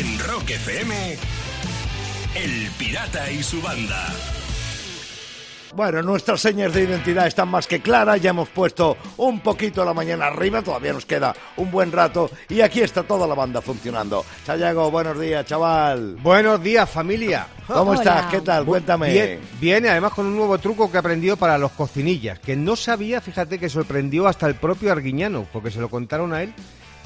En 0.00 0.18
Rock 0.18 0.48
FM, 0.48 0.94
El 2.34 2.70
Pirata 2.78 3.30
y 3.30 3.42
su 3.42 3.60
banda. 3.60 4.06
Bueno, 5.74 6.00
nuestras 6.00 6.40
señas 6.40 6.72
de 6.72 6.84
identidad 6.84 7.26
están 7.26 7.48
más 7.48 7.66
que 7.66 7.82
claras, 7.82 8.18
ya 8.18 8.30
hemos 8.30 8.48
puesto 8.48 8.96
un 9.18 9.40
poquito 9.40 9.84
la 9.84 9.92
mañana 9.92 10.28
arriba, 10.28 10.62
todavía 10.62 10.94
nos 10.94 11.04
queda 11.04 11.34
un 11.58 11.70
buen 11.70 11.92
rato 11.92 12.30
y 12.48 12.62
aquí 12.62 12.80
está 12.80 13.02
toda 13.02 13.26
la 13.26 13.34
banda 13.34 13.60
funcionando. 13.60 14.24
Sayago, 14.46 14.90
buenos 14.90 15.20
días, 15.20 15.44
chaval. 15.44 16.16
Buenos 16.22 16.62
días, 16.62 16.88
familia. 16.88 17.46
¿Cómo 17.66 17.90
Hola. 17.90 18.00
estás? 18.00 18.26
¿Qué 18.30 18.40
tal? 18.40 18.64
Cuéntame. 18.64 19.12
Bien, 19.12 19.40
viene 19.60 19.90
además 19.90 20.14
con 20.14 20.24
un 20.24 20.34
nuevo 20.34 20.56
truco 20.56 20.90
que 20.90 20.96
aprendió 20.96 21.36
para 21.36 21.58
los 21.58 21.72
cocinillas, 21.72 22.38
que 22.38 22.56
no 22.56 22.74
sabía, 22.74 23.20
fíjate, 23.20 23.58
que 23.58 23.68
sorprendió 23.68 24.26
hasta 24.26 24.46
el 24.46 24.54
propio 24.54 24.92
Arguiñano, 24.92 25.46
porque 25.52 25.70
se 25.70 25.78
lo 25.78 25.90
contaron 25.90 26.32
a 26.32 26.42
él. 26.42 26.54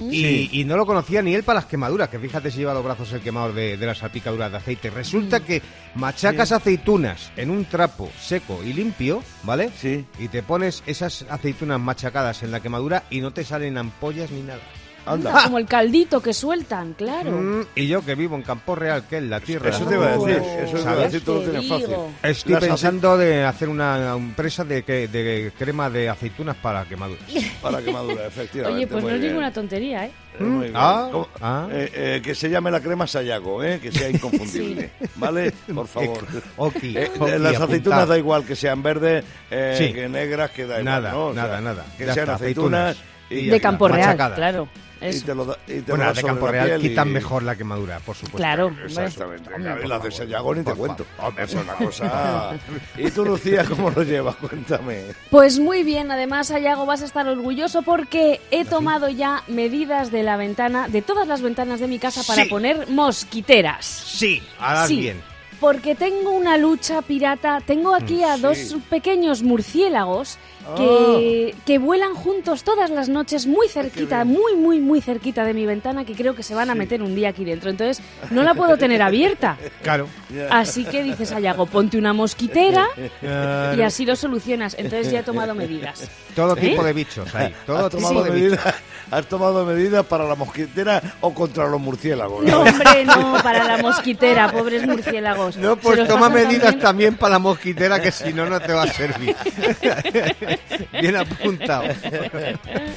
Y, 0.00 0.60
y 0.60 0.64
no 0.64 0.76
lo 0.76 0.86
conocía 0.86 1.22
ni 1.22 1.34
él 1.34 1.44
para 1.44 1.60
las 1.60 1.66
quemaduras, 1.66 2.08
que 2.08 2.18
fíjate 2.18 2.50
si 2.50 2.58
lleva 2.58 2.74
los 2.74 2.84
brazos 2.84 3.12
el 3.12 3.20
quemador 3.20 3.54
de, 3.54 3.76
de 3.76 3.86
las 3.86 3.98
salpicaduras 3.98 4.50
de 4.50 4.56
aceite. 4.58 4.90
Resulta 4.90 5.40
que 5.40 5.62
machacas 5.94 6.52
aceitunas 6.52 7.30
en 7.36 7.50
un 7.50 7.64
trapo 7.64 8.10
seco 8.20 8.60
y 8.64 8.72
limpio, 8.72 9.22
¿vale? 9.42 9.70
Sí. 9.78 10.04
Y 10.18 10.28
te 10.28 10.42
pones 10.42 10.82
esas 10.86 11.24
aceitunas 11.28 11.80
machacadas 11.80 12.42
en 12.42 12.50
la 12.50 12.60
quemadura 12.60 13.04
y 13.10 13.20
no 13.20 13.32
te 13.32 13.44
salen 13.44 13.78
ampollas 13.78 14.30
ni 14.30 14.42
nada. 14.42 14.62
Anda. 15.06 15.32
Como 15.44 15.58
el 15.58 15.66
caldito 15.66 16.20
que 16.22 16.32
sueltan, 16.32 16.94
claro. 16.94 17.30
Mm, 17.32 17.60
y 17.74 17.86
yo 17.86 18.04
que 18.04 18.14
vivo 18.14 18.36
en 18.36 18.42
Campo 18.42 18.74
Real, 18.74 19.04
que 19.08 19.18
es 19.18 19.22
la 19.24 19.40
tierra. 19.40 19.70
Eso 19.70 19.84
te 19.84 19.94
iba 19.94 20.06
a 20.06 20.16
decir, 20.16 20.40
Oh, 20.42 20.60
eso 20.64 20.74
te 20.76 20.80
iba 20.82 20.92
a 20.92 20.96
decir, 20.96 21.24
tú 21.24 21.34
lo 21.34 21.40
tienes 21.42 21.68
fácil. 21.68 21.88
Estoy 22.22 22.52
Las 22.52 22.62
ace- 22.62 22.68
pensando 22.68 23.16
de 23.18 23.44
hacer 23.44 23.68
una 23.68 24.12
empresa 24.14 24.64
de, 24.64 24.82
que- 24.82 25.08
de 25.08 25.52
crema 25.58 25.90
de 25.90 26.08
aceitunas 26.08 26.56
para 26.56 26.84
quemaduras. 26.84 27.22
Para 27.62 27.80
quemadura, 27.82 28.26
efectivamente. 28.26 28.76
Oye, 28.76 28.86
pues 28.86 29.04
no 29.04 29.10
es 29.10 29.20
ninguna 29.20 29.50
tontería, 29.52 30.04
¿eh? 30.04 30.10
Eh, 30.38 30.42
muy 30.42 30.62
bien. 30.64 30.72
Ah, 30.76 31.10
ah. 31.40 31.68
Eh, 31.70 31.90
eh, 31.94 32.20
que 32.22 32.34
se 32.34 32.50
llame 32.50 32.70
la 32.70 32.80
crema 32.80 33.06
Sayago, 33.06 33.62
¿eh? 33.62 33.78
que 33.80 33.90
sea 33.92 34.10
inconfundible. 34.10 34.90
¿Vale? 35.16 35.52
Por 35.74 35.86
favor. 35.86 36.26
Ok, 36.58 36.76
Eh, 36.82 37.10
las 37.18 37.20
apuntado. 37.54 37.64
aceitunas 37.64 38.08
da 38.08 38.18
igual 38.18 38.44
que 38.44 38.54
sean 38.56 38.82
verdes, 38.82 39.24
eh, 39.50 39.74
Sí. 39.78 39.92
que 39.94 40.08
negras, 40.08 40.50
que 40.50 40.62
da 40.66 40.80
igual. 40.80 40.84
Nada, 40.84 41.12
¿no? 41.12 41.26
O 41.28 41.34
sea, 41.34 41.42
nada, 41.44 41.60
nada. 41.60 41.84
Que 41.96 42.04
sean 42.04 42.18
está, 42.18 42.34
aceitunas, 42.34 42.96
y, 43.30 43.46
De 43.46 43.60
Campo 43.60 43.88
Real, 43.88 44.08
machacadas. 44.18 44.68
Y 45.00 45.06
Eso. 45.06 45.26
te 45.26 45.34
lo 45.34 45.44
da, 45.44 45.58
y 45.66 45.80
te 45.80 45.80
Bueno, 45.82 45.96
lo 45.96 45.96
las 46.04 46.08
das 46.08 46.16
de 46.16 46.22
Campo 46.28 46.46
Real 46.48 46.80
quitan 46.80 47.08
y- 47.08 47.12
mejor 47.12 47.42
la 47.42 47.56
quemadura, 47.56 47.98
por 48.00 48.14
supuesto. 48.16 48.36
Claro. 48.38 48.66
hombre. 48.66 48.84
Exactamente. 48.86 49.52
Hombre, 49.54 49.80
y 49.84 49.88
las 49.88 50.02
de 50.02 50.10
Sayago 50.10 50.54
ni 50.54 50.62
te 50.64 50.72
cuento. 50.74 51.04
Eso 51.36 51.58
es 51.60 51.64
una 51.64 51.72
cosa. 51.74 52.52
¿Y 52.96 53.10
tú, 53.10 53.24
Lucía, 53.24 53.64
cómo 53.64 53.90
lo 53.90 54.02
llevas? 54.02 54.36
Cuéntame. 54.36 55.02
Pues 55.30 55.58
muy 55.58 55.82
bien, 55.82 56.10
además, 56.10 56.50
Ayago, 56.50 56.86
vas 56.86 57.02
a 57.02 57.04
estar 57.06 57.26
orgulloso 57.28 57.82
porque 57.82 58.40
he 58.50 58.64
tomado 58.64 59.08
ya 59.08 59.42
medidas 59.48 60.10
de 60.10 60.22
la 60.22 60.36
ventana, 60.36 60.88
de 60.88 61.02
todas 61.02 61.26
las 61.28 61.42
ventanas 61.42 61.80
de 61.80 61.88
mi 61.88 61.98
casa 61.98 62.22
para 62.26 62.44
Sí. 62.44 62.48
poner 62.48 62.88
mosquiteras. 62.88 63.84
Sí, 63.84 64.42
harás 64.58 64.88
Sí. 64.88 64.96
bien. 65.00 65.33
Porque 65.64 65.94
tengo 65.94 66.32
una 66.32 66.58
lucha 66.58 67.00
pirata, 67.00 67.58
tengo 67.64 67.94
aquí 67.94 68.22
a 68.22 68.36
sí. 68.36 68.42
dos 68.42 68.76
pequeños 68.90 69.42
murciélagos 69.42 70.36
que, 70.76 71.54
que 71.64 71.78
vuelan 71.78 72.14
juntos 72.14 72.64
todas 72.64 72.90
las 72.90 73.08
noches 73.08 73.46
muy 73.46 73.66
cerquita, 73.68 74.26
muy, 74.26 74.56
muy, 74.56 74.80
muy 74.80 75.00
cerquita 75.00 75.42
de 75.42 75.54
mi 75.54 75.64
ventana, 75.64 76.04
que 76.04 76.14
creo 76.14 76.34
que 76.34 76.42
se 76.42 76.54
van 76.54 76.68
a 76.68 76.74
meter 76.74 77.02
un 77.02 77.14
día 77.14 77.30
aquí 77.30 77.46
dentro. 77.46 77.70
Entonces, 77.70 78.04
no 78.30 78.42
la 78.42 78.54
puedo 78.54 78.76
tener 78.76 79.00
abierta. 79.00 79.56
Claro. 79.82 80.08
Así 80.50 80.84
que 80.84 81.02
dices, 81.02 81.30
Ayago, 81.32 81.66
ponte 81.66 81.98
una 81.98 82.12
mosquitera 82.14 82.86
y 83.76 83.80
así 83.82 84.06
lo 84.06 84.16
solucionas. 84.16 84.74
Entonces 84.78 85.10
ya 85.12 85.20
he 85.20 85.22
tomado 85.22 85.54
medidas. 85.54 86.10
Todo 86.34 86.56
¿Eh? 86.56 86.60
tipo 86.60 86.82
de 86.82 86.92
bichos 86.94 87.34
ahí. 87.34 87.54
Todo 87.66 87.86
¿Has 87.86 87.94
tipo 87.94 88.22
de 88.22 88.30
bichos. 88.30 88.34
medidas, 88.34 88.74
¿Has 89.10 89.26
tomado 89.26 89.64
medidas 89.64 90.04
para 90.06 90.24
la 90.24 90.34
mosquitera 90.34 91.00
o 91.20 91.32
contra 91.34 91.66
los 91.68 91.80
murciélagos? 91.80 92.44
No, 92.44 92.60
hombre, 92.60 93.04
no, 93.04 93.34
para 93.42 93.64
la 93.64 93.78
mosquitera, 93.78 94.50
pobres 94.50 94.86
murciélagos. 94.86 95.56
No, 95.56 95.76
pues 95.76 95.98
los 95.98 96.08
toma 96.08 96.28
medidas 96.28 96.62
también- 96.62 96.80
también 96.80 97.16
para 97.16 97.32
la 97.34 97.38
mosquitera 97.38 98.00
que 98.00 98.10
si 98.10 98.32
no, 98.32 98.46
no 98.46 98.60
te 98.60 98.72
va 98.72 98.82
a 98.84 98.86
servir. 98.92 99.34
Bien 101.00 101.16
apuntado. 101.16 101.84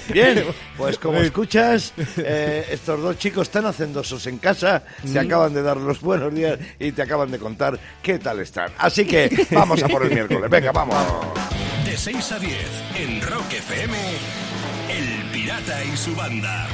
Bien, 0.09 0.46
pues 0.78 0.97
como 0.97 1.17
escuchas, 1.19 1.94
eh, 2.17 2.66
estos 2.72 3.01
dos 3.01 3.17
chicos 3.17 3.47
están 3.47 3.66
hacendosos 3.66 4.25
en 4.28 4.38
casa, 4.38 4.84
se 5.06 5.19
acaban 5.19 5.53
de 5.53 5.62
dar 5.62 5.78
los 5.78 6.01
buenos 6.01 6.34
días 6.34 6.57
y 6.79 6.91
te 6.91 7.01
acaban 7.01 7.31
de 7.31 7.40
contar 7.40 7.78
qué 8.01 8.19
tal 8.19 8.40
están. 8.40 8.72
Así 8.78 9.06
que 9.06 9.47
vamos 9.51 9.81
a 9.84 9.88
por 9.88 10.03
el 10.03 10.12
miércoles. 10.12 10.50
Venga, 10.50 10.72
vamos. 10.72 10.96
De 11.85 11.96
6 11.97 12.31
a 12.34 12.40
10 12.40 12.53
en 13.00 13.22
Rock 13.22 13.53
FM, 13.53 13.97
Pirata 15.47 15.81
y 15.81 15.96
su 15.96 16.13
banda. 16.13 16.68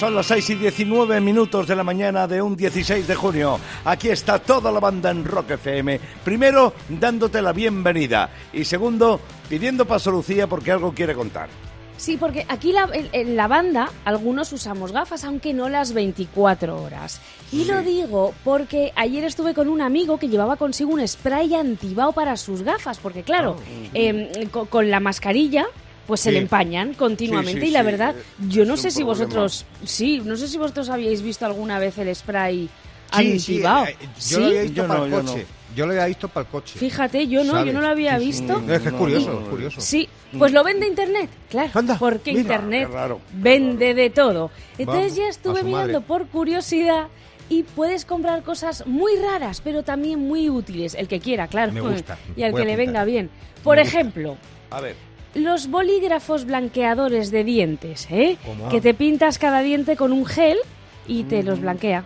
Son 0.00 0.16
las 0.16 0.26
6 0.26 0.50
y 0.50 0.54
19 0.56 1.20
minutos 1.20 1.68
de 1.68 1.76
la 1.76 1.84
mañana 1.84 2.26
de 2.26 2.42
un 2.42 2.56
16 2.56 3.06
de 3.06 3.14
junio. 3.14 3.60
Aquí 3.84 4.08
está 4.08 4.40
toda 4.40 4.72
la 4.72 4.80
banda 4.80 5.12
en 5.12 5.24
Rock 5.24 5.52
FM. 5.52 6.00
Primero, 6.24 6.72
dándote 6.88 7.40
la 7.40 7.52
bienvenida. 7.52 8.30
Y 8.52 8.64
segundo, 8.64 9.20
pidiendo 9.48 9.84
paso 9.84 10.10
a 10.10 10.14
Lucía 10.14 10.48
porque 10.48 10.72
algo 10.72 10.92
quiere 10.92 11.14
contar. 11.14 11.50
Sí, 11.96 12.16
porque 12.16 12.44
aquí 12.48 12.72
la, 12.72 12.88
en, 13.12 13.36
la 13.36 13.46
banda 13.46 13.88
algunos 14.04 14.52
usamos 14.52 14.90
gafas, 14.90 15.22
aunque 15.22 15.54
no 15.54 15.68
las 15.68 15.92
24 15.92 16.82
horas. 16.82 17.20
Y 17.52 17.66
lo 17.66 17.80
digo 17.82 18.34
porque 18.42 18.92
ayer 18.96 19.22
estuve 19.22 19.54
con 19.54 19.68
un 19.68 19.80
amigo 19.80 20.18
que 20.18 20.28
llevaba 20.28 20.56
consigo 20.56 20.90
un 20.90 21.06
spray 21.06 21.54
antibao 21.54 22.12
para 22.12 22.36
sus 22.36 22.62
gafas, 22.62 22.98
porque 22.98 23.22
claro, 23.22 23.54
em, 23.94 24.48
co- 24.50 24.66
con, 24.66 24.90
la 24.90 24.98
mascarilla 24.98 25.66
pues 26.06 26.20
se 26.20 26.30
Sí. 26.30 26.34
le 26.34 26.40
empañan 26.40 26.94
continuamente 26.94 27.60
Sí, 27.60 27.66
sí, 27.66 27.70
y 27.70 27.72
la 27.72 27.80
sí, 27.80 27.86
verdad, 27.86 28.14
eh, 28.16 28.22
yo 28.48 28.64
no 28.64 28.76
sé 28.76 28.90
si 28.90 29.02
problema. 29.04 29.24
vosotros, 29.24 29.64
sí, 29.84 30.20
no 30.24 30.36
sé 30.36 30.48
si 30.48 30.58
vosotros 30.58 30.88
habíais 30.88 31.22
visto 31.22 31.46
alguna 31.46 31.78
vez 31.78 31.96
el 31.98 32.14
spray 32.14 32.68
Sí, 33.14 33.38
sí, 33.38 33.52
antibao. 33.56 33.86
eh, 33.86 33.96
yo 34.00 34.08
¿Sí? 34.18 34.34
lo 34.40 34.46
había 34.46 34.62
visto 34.62 34.74
Yo 34.82 34.88
para 34.88 34.98
no, 35.00 35.04
el 35.06 35.10
yo 35.12 35.20
coche. 35.22 35.46
Yo 35.74 35.86
lo 35.86 35.92
había 35.92 36.06
visto 36.06 36.28
para 36.28 36.44
el 36.46 36.50
coche. 36.50 36.78
Fíjate, 36.78 37.26
yo 37.28 37.44
no, 37.44 37.64
yo 37.64 37.72
no 37.72 37.80
lo 37.80 37.88
había 37.88 38.18
visto. 38.18 38.60
No, 38.60 38.72
es 38.74 38.80
que 38.82 38.88
es 38.88 38.92
No, 38.92 38.98
curioso, 38.98 39.40
es 39.42 39.48
curioso. 39.48 39.80
Sí, 39.80 40.08
pues 40.38 40.52
lo 40.52 40.62
vende 40.64 40.86
Internet, 40.86 41.30
claro. 41.50 41.70
Anda, 41.74 41.96
porque 41.98 42.32
mira, 42.32 42.40
Internet 42.42 42.88
qué 42.88 42.94
raro, 42.94 43.18
qué 43.18 43.36
vende 43.38 43.94
de 43.94 44.10
todo. 44.10 44.50
Entonces 44.76 45.02
Vamos, 45.12 45.16
ya 45.16 45.28
estuve 45.28 45.62
mirando 45.62 46.00
madre. 46.00 46.06
por 46.06 46.26
curiosidad 46.26 47.06
y 47.48 47.62
puedes 47.62 48.04
comprar 48.04 48.42
cosas 48.42 48.86
muy 48.86 49.16
raras, 49.16 49.60
pero 49.62 49.82
también 49.82 50.20
muy 50.20 50.48
útiles. 50.50 50.94
El 50.94 51.08
que 51.08 51.20
quiera, 51.20 51.48
claro. 51.48 51.72
Me 51.72 51.80
gusta, 51.80 52.18
Y 52.36 52.42
al 52.42 52.54
que 52.54 52.64
le 52.66 52.76
venga 52.76 53.04
bien. 53.04 53.30
Por 53.62 53.78
ejemplo, 53.78 54.36
A 54.70 54.80
ver. 54.80 54.94
Los 55.34 55.68
bolígrafos 55.68 56.44
blanqueadores 56.44 57.30
de 57.30 57.44
dientes, 57.44 58.06
¿eh? 58.10 58.36
¿Cómo? 58.44 58.68
Que 58.68 58.80
te 58.80 58.94
pintas 58.94 59.38
cada 59.38 59.60
diente 59.60 59.96
con 59.96 60.12
un 60.12 60.26
gel 60.26 60.58
y 61.06 61.24
te 61.24 61.42
los 61.42 61.60
blanquea. 61.60 62.04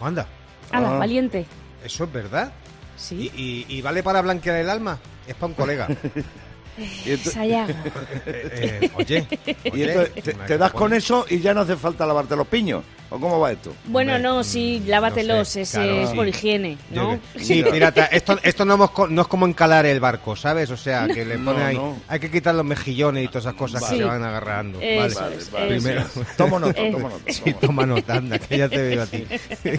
Anda, 0.00 0.26
¡Hala, 0.70 0.96
Ah. 0.96 0.98
valiente! 0.98 1.46
eso 1.84 2.04
es 2.04 2.12
verdad. 2.12 2.52
Sí. 2.96 3.30
¿Y, 3.36 3.42
y, 3.68 3.78
y 3.78 3.82
vale 3.82 4.02
para 4.02 4.20
blanquear 4.22 4.56
el 4.56 4.68
alma? 4.68 4.98
Es 5.26 5.34
para 5.34 5.46
un 5.46 5.54
colega. 5.54 5.88
Y 6.78 7.10
ento- 7.10 7.30
Sayago. 7.30 7.72
Eh, 8.26 8.78
eh, 8.82 8.90
oye, 8.96 9.26
y 9.64 9.70
oye, 9.70 9.84
entonces 9.92 10.24
te, 10.24 10.32
te 10.34 10.58
das 10.58 10.72
con 10.72 10.92
eso 10.92 11.24
y 11.28 11.40
ya 11.40 11.54
no 11.54 11.60
hace 11.62 11.76
falta 11.76 12.06
lavarte 12.06 12.36
los 12.36 12.46
piños. 12.46 12.82
¿O 13.10 13.18
cómo 13.18 13.40
va 13.40 13.52
esto? 13.52 13.72
Bueno, 13.86 14.12
Hombre, 14.16 14.28
no, 14.28 14.44
sí, 14.44 14.82
mm, 14.84 14.88
lávatelos, 14.90 15.38
no 15.38 15.44
sé, 15.46 15.62
ese 15.62 15.78
claro, 15.78 16.02
es 16.02 16.10
sí. 16.10 16.14
por 16.16 16.28
higiene, 16.28 16.76
¿no? 16.90 17.18
Sí, 17.36 17.62
pirata, 17.62 18.04
esto, 18.12 18.38
esto 18.42 18.66
no, 18.66 18.74
hemos 18.74 18.90
no 19.08 19.22
es 19.22 19.28
como 19.28 19.46
encalar 19.46 19.86
el 19.86 19.98
barco, 19.98 20.36
¿sabes? 20.36 20.70
O 20.70 20.76
sea, 20.76 21.06
que 21.08 21.24
le 21.24 21.38
No, 21.38 21.52
pone 21.52 21.64
ahí, 21.64 21.76
no. 21.76 21.96
hay 22.06 22.20
que 22.20 22.30
quitar 22.30 22.54
los 22.54 22.66
mejillones 22.66 23.24
y 23.24 23.28
todas 23.28 23.44
esas 23.44 23.54
cosas 23.54 23.80
Vale. 23.80 23.96
que 23.96 24.02
se 24.02 24.08
van 24.08 24.22
agarrando. 24.24 24.78
Eso 24.82 25.20
vale. 25.20 25.36
es, 25.36 25.50
vale. 25.50 25.76
eso 25.76 25.84
Primero- 25.88 26.00
es. 26.02 26.36
Tomo 26.36 26.58
nota, 26.60 26.82
tomo 26.90 27.08
nota. 27.08 27.32
Sí, 27.32 27.54
toma 27.58 27.86
nota, 27.86 28.14
anda, 28.16 28.38
que 28.38 28.58
ya 28.58 28.68
te 28.68 28.76
veo 28.82 29.02
a 29.02 29.06
ti, 29.06 29.24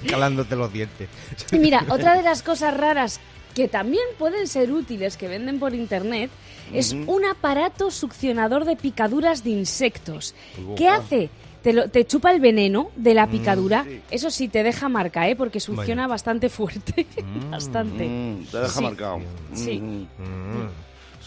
calándote 0.09 0.55
los 0.55 0.73
dientes. 0.73 1.07
Mira, 1.51 1.85
otra 1.89 2.15
de 2.15 2.23
las 2.23 2.41
cosas 2.41 2.75
raras 2.75 3.19
que 3.59 3.67
también 3.67 4.03
pueden 4.17 4.47
ser 4.47 4.71
útiles 4.71 5.17
que 5.17 5.27
venden 5.27 5.59
por 5.59 5.75
internet 5.75 6.31
es 6.73 6.93
un 6.93 7.25
aparato 7.25 7.91
succionador 7.91 8.63
de 8.63 8.77
picaduras 8.77 9.43
de 9.43 9.49
insectos. 9.49 10.33
¿Qué 10.77 10.87
hace? 10.87 11.29
Te, 11.61 11.73
lo- 11.73 11.89
te 11.89 12.05
chupa 12.05 12.31
el 12.31 12.39
veneno 12.39 12.89
de 12.95 13.13
la 13.13 13.27
picadura. 13.27 13.85
Eso 14.11 14.31
sí, 14.31 14.47
te 14.47 14.63
deja 14.63 14.87
marca, 14.87 15.27
¿eh? 15.27 15.35
Porque 15.35 15.59
succiona 15.59 16.07
bastante 16.07 16.47
fuerte. 16.47 17.05
bastante. 17.51 18.05
Mm, 18.07 18.45
te 18.45 18.57
deja 18.59 18.69
Sí. 18.69 18.81
marcado. 18.83 19.19
Sí. 19.53 20.07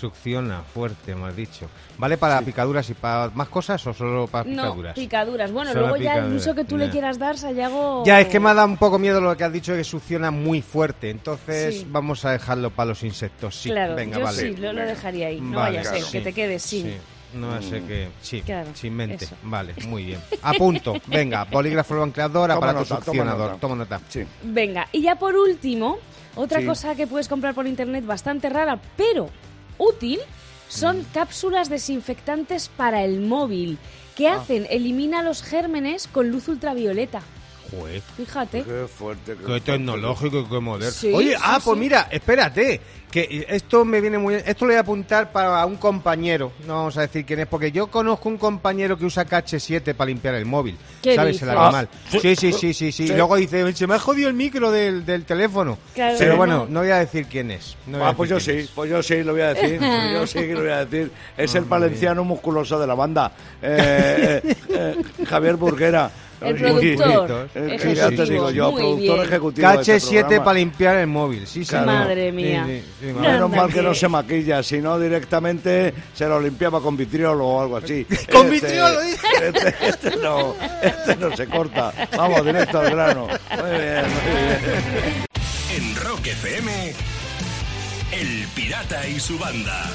Mm. 0.02 0.06
Mm, 0.06 0.12
succiona 0.12 0.62
fuerte, 0.62 1.14
has 1.26 1.36
dicho. 1.36 1.68
¿Vale 1.98 2.16
para 2.18 2.40
picaduras 2.42 2.88
y 2.90 2.94
para 2.94 3.30
más 3.30 3.48
cosas 3.48 3.86
o 3.86 3.92
solo 3.94 4.26
para 4.26 4.44
No, 4.44 4.50
picaduras? 4.62 4.94
picaduras. 4.94 5.52
Bueno, 5.52 5.70
Solo 5.72 5.82
luego 5.88 5.96
ya 5.98 6.14
el 6.14 6.18
picaduras, 6.24 6.42
uso 6.42 6.54
que 6.54 6.64
tú 6.64 6.76
le 6.76 6.90
quieras 6.90 7.18
dar, 7.18 7.36
Sayago... 7.38 8.02
Ya, 8.04 8.20
es 8.20 8.28
que 8.28 8.40
me 8.40 8.50
ha 8.50 8.54
dado 8.54 8.68
un 8.68 8.76
poco 8.76 8.98
miedo 8.98 9.20
lo 9.20 9.36
que 9.36 9.44
has 9.44 9.52
dicho, 9.52 9.74
que 9.74 9.84
succiona 9.84 10.30
muy 10.30 10.62
fuerte. 10.62 11.10
Entonces 11.10 11.80
Sí. 11.80 11.86
vamos 11.88 12.24
a 12.24 12.32
dejarlo 12.32 12.70
para 12.70 12.88
los 12.90 13.02
insectos. 13.04 13.54
Sí, 13.56 13.70
Claro, 13.70 13.94
venga, 13.94 14.18
yo 14.18 14.24
vale. 14.24 14.38
sí, 14.40 14.56
lo, 14.56 14.72
lo 14.72 14.82
dejaría 14.82 15.28
ahí. 15.28 15.40
No 15.40 15.58
Vale, 15.58 15.78
vaya 15.78 15.80
a 15.80 15.84
ser, 15.84 15.92
claro. 16.00 16.12
que 16.12 16.18
Sí, 16.18 16.24
te 16.24 16.32
quedes 16.32 16.62
sin. 16.62 16.86
Sí, 16.86 16.96
no 17.34 17.52
a 17.52 17.62
ser 17.62 17.82
que... 17.82 18.08
Sí, 18.20 18.42
Claro, 18.42 18.68
sin 18.74 18.94
mente. 18.94 19.24
eso. 19.26 19.36
Vale, 19.44 19.74
muy 19.86 20.04
bien. 20.04 20.20
A 20.42 20.52
punto. 20.54 20.94
Venga, 21.06 21.44
bolígrafo 21.44 21.94
Toma 22.50 22.54
aparato 22.56 22.78
nota, 22.80 22.88
toma 22.96 23.04
succionador. 23.04 23.46
nota. 23.50 23.60
Toma 23.60 23.74
nota. 23.76 24.00
Sí. 24.08 24.24
Venga, 24.42 24.88
y 24.92 25.02
ya 25.02 25.14
por 25.16 25.36
último, 25.36 25.98
otra 26.34 26.60
Sí. 26.60 26.66
cosa 26.66 26.94
que 26.94 27.06
puedes 27.06 27.28
comprar 27.28 27.54
por 27.54 27.66
internet 27.66 28.04
bastante 28.04 28.48
rara, 28.48 28.78
pero 28.96 29.28
útil, 29.78 30.20
son 30.68 31.00
Mm. 31.00 31.04
cápsulas 31.14 31.68
desinfectantes 31.68 32.68
para 32.68 33.02
el 33.04 33.20
móvil. 33.20 33.78
¿Qué 34.16 34.28
Ah. 34.28 34.36
hacen? 34.36 34.66
Elimina 34.70 35.22
los 35.22 35.42
gérmenes 35.42 36.06
con 36.06 36.30
luz 36.30 36.48
ultravioleta. 36.48 37.22
Joder, 37.72 38.02
Fíjate. 38.16 38.62
Qué 38.64 38.86
fuerte. 38.86 39.34
qué 39.46 39.60
tecnológico 39.60 40.40
y 40.40 40.44
qué 40.44 40.60
moderno. 40.60 40.90
Sí, 40.94 41.10
Oye, 41.14 41.30
sí, 41.36 41.42
ah, 41.42 41.58
pues 41.64 41.78
mira, 41.78 42.06
espérate, 42.10 42.80
que 43.10 43.46
esto 43.48 43.84
me 43.84 44.00
viene 44.00 44.18
muy 44.18 44.34
bien. 44.34 44.44
Esto 44.46 44.64
lo 44.66 44.70
voy 44.72 44.76
a 44.76 44.80
apuntar 44.80 45.32
para 45.32 45.64
un 45.64 45.76
compañero, 45.76 46.52
no 46.66 46.74
vamos 46.76 46.96
a 46.98 47.02
decir 47.02 47.24
quién 47.24 47.40
es, 47.40 47.46
porque 47.46 47.72
yo 47.72 47.86
conozco 47.86 48.28
un 48.28 48.36
compañero 48.38 48.98
que 48.98 49.04
usa 49.06 49.26
KH7 49.26 49.94
para 49.94 50.08
limpiar 50.08 50.34
el 50.34 50.44
móvil. 50.44 50.76
¿Qué 51.02 51.14
¿Sabes? 51.14 51.34
dices? 51.34 51.48
El 51.48 51.56
animal. 51.56 51.88
Ah, 51.92 51.98
sí, 52.10 52.20
sí, 52.20 52.36
sí, 52.36 52.52
sí, 52.52 52.74
sí, 52.74 52.74
sí. 52.74 52.92
sí. 53.06 53.12
Y 53.12 53.16
luego 53.16 53.36
dice, 53.36 53.72
se 53.74 53.86
me 53.86 53.94
ha 53.94 53.98
jodido 53.98 54.28
el 54.28 54.34
micro 54.34 54.70
del, 54.70 55.04
del 55.06 55.24
teléfono. 55.24 55.78
Claro, 55.94 56.16
Pero 56.18 56.32
no. 56.32 56.36
bueno, 56.38 56.66
no 56.68 56.80
voy 56.80 56.90
a 56.90 56.98
decir 56.98 57.26
quién 57.26 57.50
es. 57.50 57.76
no 57.86 58.06
Ah, 58.06 58.14
pues 58.14 58.28
yo 58.28 58.38
sí, 58.38 58.68
pues 58.74 58.90
yo 58.90 59.02
sí 59.02 59.22
lo 59.22 59.32
voy 59.32 59.42
a 59.42 59.54
decir. 59.54 59.80
Yo 60.12 60.26
sí 60.26 60.40
que 60.40 60.54
lo 60.54 60.60
voy 60.60 60.70
a 60.70 60.84
decir. 60.84 61.10
Es 61.36 61.54
el 61.54 61.64
valenciano 61.64 62.22
musculoso 62.24 62.78
de 62.78 62.86
la 62.86 62.94
banda. 62.94 63.32
Eh, 63.62 64.40
eh, 64.44 64.56
eh, 64.68 65.24
Javier 65.26 65.56
Burguera. 65.56 66.10
El 66.48 66.56
productor 66.56 67.08
bonitos. 67.28 67.50
Eh, 67.54 67.74
ejecutivo. 67.76 68.24
digo 68.26 68.50
yo, 68.50 68.70
Muy 68.72 68.80
productor 68.80 69.16
bien. 69.16 69.26
ejecutivo. 69.28 69.68
de 69.68 69.74
este 69.80 69.92
KH7 69.96 70.20
programa. 70.20 70.44
para 70.44 70.58
limpiar 70.58 70.96
el 70.98 71.06
móvil, 71.06 71.46
sí, 71.46 71.64
sí. 71.64 71.74
Madre 71.76 72.32
mía. 72.32 72.64
Sí, 72.66 72.80
sí, 73.00 73.06
sí, 73.08 73.12
madre. 73.12 73.28
Menos 73.32 73.50
mal 73.50 73.72
que 73.72 73.82
no 73.82 73.94
se 73.94 74.08
maquilla, 74.08 74.62
si 74.62 74.78
no 74.80 74.98
directamente 74.98 75.94
se 76.14 76.26
lo 76.26 76.40
limpiaba 76.40 76.80
con 76.80 76.96
vitriolo 76.96 77.46
o 77.46 77.60
algo 77.62 77.76
así. 77.76 78.04
¿Con 78.32 78.52
Este- 78.52 78.66
vitriolo? 78.66 79.00
Este, 79.00 79.74
este 79.88 80.16
no, 80.16 80.54
este 80.82 81.16
no 81.16 81.36
se 81.36 81.46
corta. 81.46 81.92
Vamos, 82.16 82.44
directo 82.44 82.78
al 82.80 82.90
grano. 82.90 83.26
Muy 83.26 83.70
bien, 83.70 84.04
muy 84.04 84.32
bien. 84.32 85.26
En 85.76 85.96
Rock 85.96 86.26
FM, 86.26 86.92
El 88.12 88.46
Pirata 88.54 89.06
y 89.08 89.18
su 89.18 89.38
banda. 89.38 89.90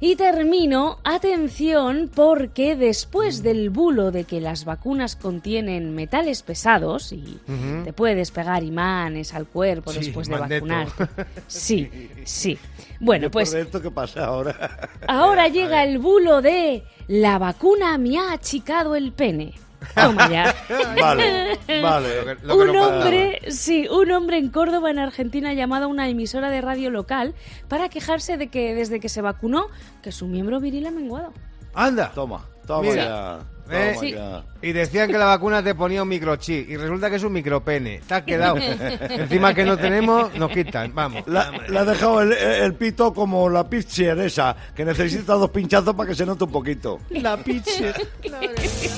Y 0.00 0.14
termino, 0.14 0.98
atención, 1.02 2.08
porque 2.14 2.76
después 2.76 3.42
del 3.42 3.68
bulo 3.70 4.12
de 4.12 4.24
que 4.24 4.40
las 4.40 4.64
vacunas 4.64 5.16
contienen 5.16 5.92
metales 5.94 6.42
pesados 6.42 7.12
y 7.12 7.40
te 7.84 7.92
puedes 7.92 8.30
pegar 8.30 8.62
imanes 8.62 9.34
al 9.34 9.46
cuerpo 9.46 9.90
Sí, 9.92 9.98
después 9.98 10.28
de 10.28 10.36
magneto. 10.38 10.66
vacunarte. 10.66 11.24
Sí, 11.48 11.90
sí. 12.24 12.56
Bueno, 13.00 13.28
pues 13.30 13.52
esto, 13.54 13.82
¿qué 13.82 13.90
pasa 13.90 14.26
ahora? 14.26 14.88
ahora 15.08 15.48
llega 15.58 15.82
el 15.84 15.98
bulo 15.98 16.42
de 16.42 16.84
la 17.08 17.38
vacuna 17.38 17.98
me 17.98 18.18
ha 18.18 18.32
achicado 18.32 18.94
el 18.94 19.12
pene. 19.12 19.54
Toma 19.94 20.28
ya. 20.30 20.54
Vale, 21.00 21.58
vale. 21.82 22.36
Lo 22.42 22.56
que 22.56 22.70
un 22.70 22.76
hombre, 22.76 23.40
sí, 23.50 23.86
un 23.88 24.10
hombre 24.10 24.38
en 24.38 24.50
Córdoba, 24.50 24.90
en 24.90 24.98
Argentina, 24.98 25.50
ha 25.50 25.54
llamado 25.54 25.86
a 25.86 25.88
una 25.88 26.08
emisora 26.08 26.50
de 26.50 26.60
radio 26.60 26.90
local 26.90 27.34
para 27.68 27.88
quejarse 27.88 28.36
de 28.36 28.48
que 28.48 28.74
desde 28.74 29.00
que 29.00 29.08
se 29.08 29.22
vacunó, 29.22 29.66
que 30.02 30.12
su 30.12 30.26
miembro 30.26 30.60
viril 30.60 30.86
ha 30.86 30.90
menguado. 30.90 31.32
Anda. 31.74 32.10
Toma, 32.14 32.44
toma 32.66 32.82
Mira. 32.82 33.04
ya. 33.04 33.38
Eh, 33.70 33.96
Sí. 34.00 34.14
Y 34.60 34.72
decían 34.72 35.08
que 35.10 35.18
la 35.18 35.26
vacuna 35.26 35.62
te 35.62 35.74
ponía 35.74 36.02
un 36.02 36.08
microchip 36.08 36.68
y 36.68 36.76
resulta 36.76 37.08
que 37.10 37.16
es 37.16 37.22
un 37.22 37.32
micropene. 37.32 38.00
Te 38.06 38.14
has 38.14 38.22
quedado. 38.22 38.56
Encima 39.10 39.54
que 39.54 39.64
no 39.64 39.76
tenemos, 39.76 40.34
nos 40.34 40.50
quitan. 40.50 40.92
Vamos. 40.94 41.22
La- 41.26 41.50
Le 41.68 41.78
ha 41.78 41.84
dejado 41.84 42.22
el, 42.22 42.32
el 42.32 42.74
pito 42.74 43.12
como 43.14 43.48
la 43.48 43.68
pitcher 43.68 44.18
esa, 44.18 44.56
que 44.74 44.84
necesita 44.84 45.34
dos 45.34 45.50
pinchazos 45.50 45.94
para 45.94 46.08
que 46.08 46.14
se 46.16 46.26
note 46.26 46.44
un 46.44 46.50
poquito. 46.52 46.98
La 47.10 47.36
piche. 47.36 47.92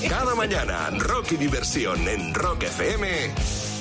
Cada 0.08 0.34
mañana, 0.34 0.88
rock 0.98 1.32
y 1.32 1.36
diversión 1.36 2.06
en 2.08 2.32
Rock 2.34 2.62
FM 2.64 3.06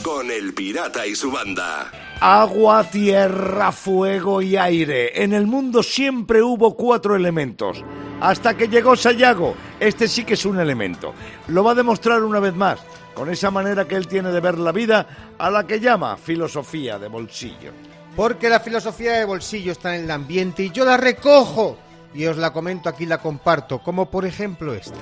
con 0.04 0.30
El 0.32 0.54
Pirata 0.54 1.06
y 1.08 1.16
su 1.16 1.32
banda. 1.32 1.92
Agua, 2.22 2.84
tierra, 2.84 3.72
fuego 3.72 4.42
y 4.42 4.58
aire. 4.58 5.24
En 5.24 5.34
el 5.34 5.48
mundo 5.48 5.82
siempre 5.84 6.42
hubo 6.44 6.76
cuatro 6.76 7.16
elementos. 7.16 7.84
Hasta 8.22 8.56
que 8.56 8.68
llegó 8.68 8.96
Sayago. 8.96 9.56
Este 9.80 10.08
sí 10.08 10.24
que 10.26 10.34
es 10.34 10.46
un 10.46 10.60
elemento. 10.60 11.14
Lo 11.48 11.64
va 11.64 11.72
a 11.72 11.76
demostrar 11.76 12.24
una 12.24 12.40
vez 12.40 12.54
más, 12.54 12.80
con 13.14 13.30
esa 13.30 13.50
manera 13.52 13.88
que 13.88 13.96
él 13.96 14.08
tiene 14.08 14.32
de 14.32 14.40
ver 14.40 14.58
la 14.58 14.72
vida, 14.72 15.08
a 15.38 15.50
la 15.50 15.66
que 15.66 15.80
llama 15.80 16.18
filosofía 16.18 17.00
de 17.00 17.08
bolsillo. 17.08 17.72
Porque 18.16 18.50
la 18.50 18.60
filosofía 18.60 19.14
de 19.14 19.26
bolsillo 19.26 19.72
está 19.72 19.96
en 19.96 20.04
el 20.04 20.12
ambiente 20.12 20.64
y 20.64 20.72
yo 20.72 20.84
la 20.84 20.98
recojo. 20.98 21.78
Y 22.14 22.26
os 22.26 22.38
la 22.38 22.52
comento 22.52 22.90
aquí, 22.90 23.06
la 23.06 23.20
comparto. 23.20 23.80
Como 23.80 24.10
por 24.10 24.26
ejemplo 24.26 24.74
esta. 24.74 24.98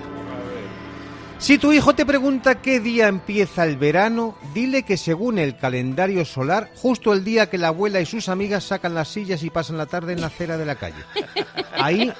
Si 1.39 1.60
tu 1.60 1.72
hijo 1.72 1.94
te 1.94 2.04
pregunta 2.04 2.62
qué 2.62 2.80
día 2.80 3.07
empieza 3.07 3.63
el 3.63 3.78
verano, 3.78 4.36
dile 4.56 4.81
que 4.81 4.98
según 4.98 5.38
el 5.38 5.56
calendario 5.56 6.25
solar, 6.25 6.72
justo 6.75 7.13
el 7.13 7.24
día 7.24 7.48
que 7.48 7.60
la 7.60 7.68
abuela 7.68 8.01
y 8.01 8.07
sus 8.07 8.28
amigas 8.28 8.63
sacan 8.63 8.95
las 8.95 9.07
sillas 9.10 9.44
y 9.44 9.51
pasan 9.51 9.78
la 9.78 9.86
tarde 9.86 10.13
en 10.13 10.22
la 10.22 10.28
acera 10.28 10.57
de 10.57 10.66
la 10.66 10.75
calle. 10.75 10.95
Ahí, 11.74 12.12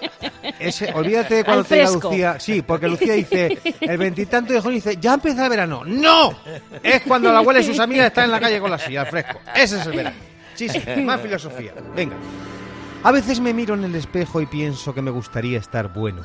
ese, 0.60 0.94
olvídate 0.94 1.36
de 1.36 1.44
cuando 1.44 1.64
te 1.64 1.76
diga. 1.78 1.90
Lucía. 1.92 2.40
Sí, 2.40 2.62
porque 2.62 2.88
Lucía 2.88 3.14
dice, 3.14 3.58
el 3.82 3.98
veintitanto 3.98 4.54
de 4.54 4.62
junio 4.62 4.76
dice, 4.76 4.98
ya 5.02 5.16
empieza 5.16 5.46
el 5.46 5.50
verano. 5.50 5.84
¡No! 5.84 6.38
Es 6.84 7.02
cuando 7.02 7.32
la 7.32 7.40
abuela 7.40 7.60
y 7.60 7.64
sus 7.64 7.80
amigas 7.80 8.08
están 8.08 8.26
en 8.26 8.32
la 8.32 8.40
calle 8.40 8.60
con 8.60 8.70
la 8.70 8.78
silla 8.78 9.02
al 9.02 9.08
fresco. 9.08 9.40
Ese 9.56 9.80
es 9.80 9.86
el 9.88 9.94
verano. 9.94 10.16
Sí, 10.54 10.70
sí, 10.70 10.80
más 11.02 11.20
filosofía. 11.22 11.74
Venga. 11.96 12.16
A 13.04 13.12
veces 13.12 13.40
me 13.40 13.52
miro 13.52 13.74
en 13.74 13.84
el 13.84 13.96
espejo 13.96 14.42
y 14.42 14.46
pienso 14.46 14.94
que 14.94 15.02
me 15.02 15.10
gustaría 15.12 15.58
estar 15.58 15.92
bueno. 15.92 16.22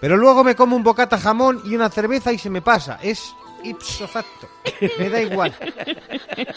Pero 0.00 0.16
luego 0.16 0.44
me 0.44 0.54
como 0.54 0.76
un 0.76 0.82
bocata 0.82 1.18
jamón 1.18 1.62
y 1.64 1.74
una 1.74 1.88
cerveza 1.88 2.32
y 2.32 2.38
se 2.38 2.50
me 2.50 2.62
pasa. 2.62 2.98
Es 3.02 3.34
ipso 3.62 4.06
facto. 4.06 4.48
Me 4.98 5.08
da 5.08 5.22
igual. 5.22 5.54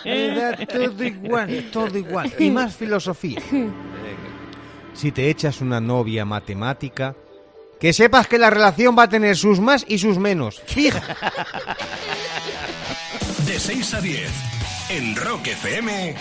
Me 0.05 0.35
da 0.35 0.57
todo 0.65 1.03
igual, 1.03 1.69
todo 1.71 1.97
igual. 1.97 2.33
Y 2.37 2.51
más 2.51 2.75
filosofía. 2.75 3.41
Si 4.93 5.11
te 5.11 5.29
echas 5.29 5.61
una 5.61 5.79
novia 5.79 6.25
matemática, 6.25 7.15
que 7.79 7.93
sepas 7.93 8.27
que 8.27 8.37
la 8.37 8.49
relación 8.49 8.97
va 8.97 9.03
a 9.03 9.09
tener 9.09 9.37
sus 9.37 9.59
más 9.59 9.85
y 9.87 9.97
sus 9.97 10.17
menos. 10.17 10.61
Fija. 10.65 11.01
De 13.45 13.57
6 13.57 13.93
a 13.93 14.01
10, 14.01 14.31
en 14.89 15.15
Rock 15.15 15.47
FM, 15.47 16.15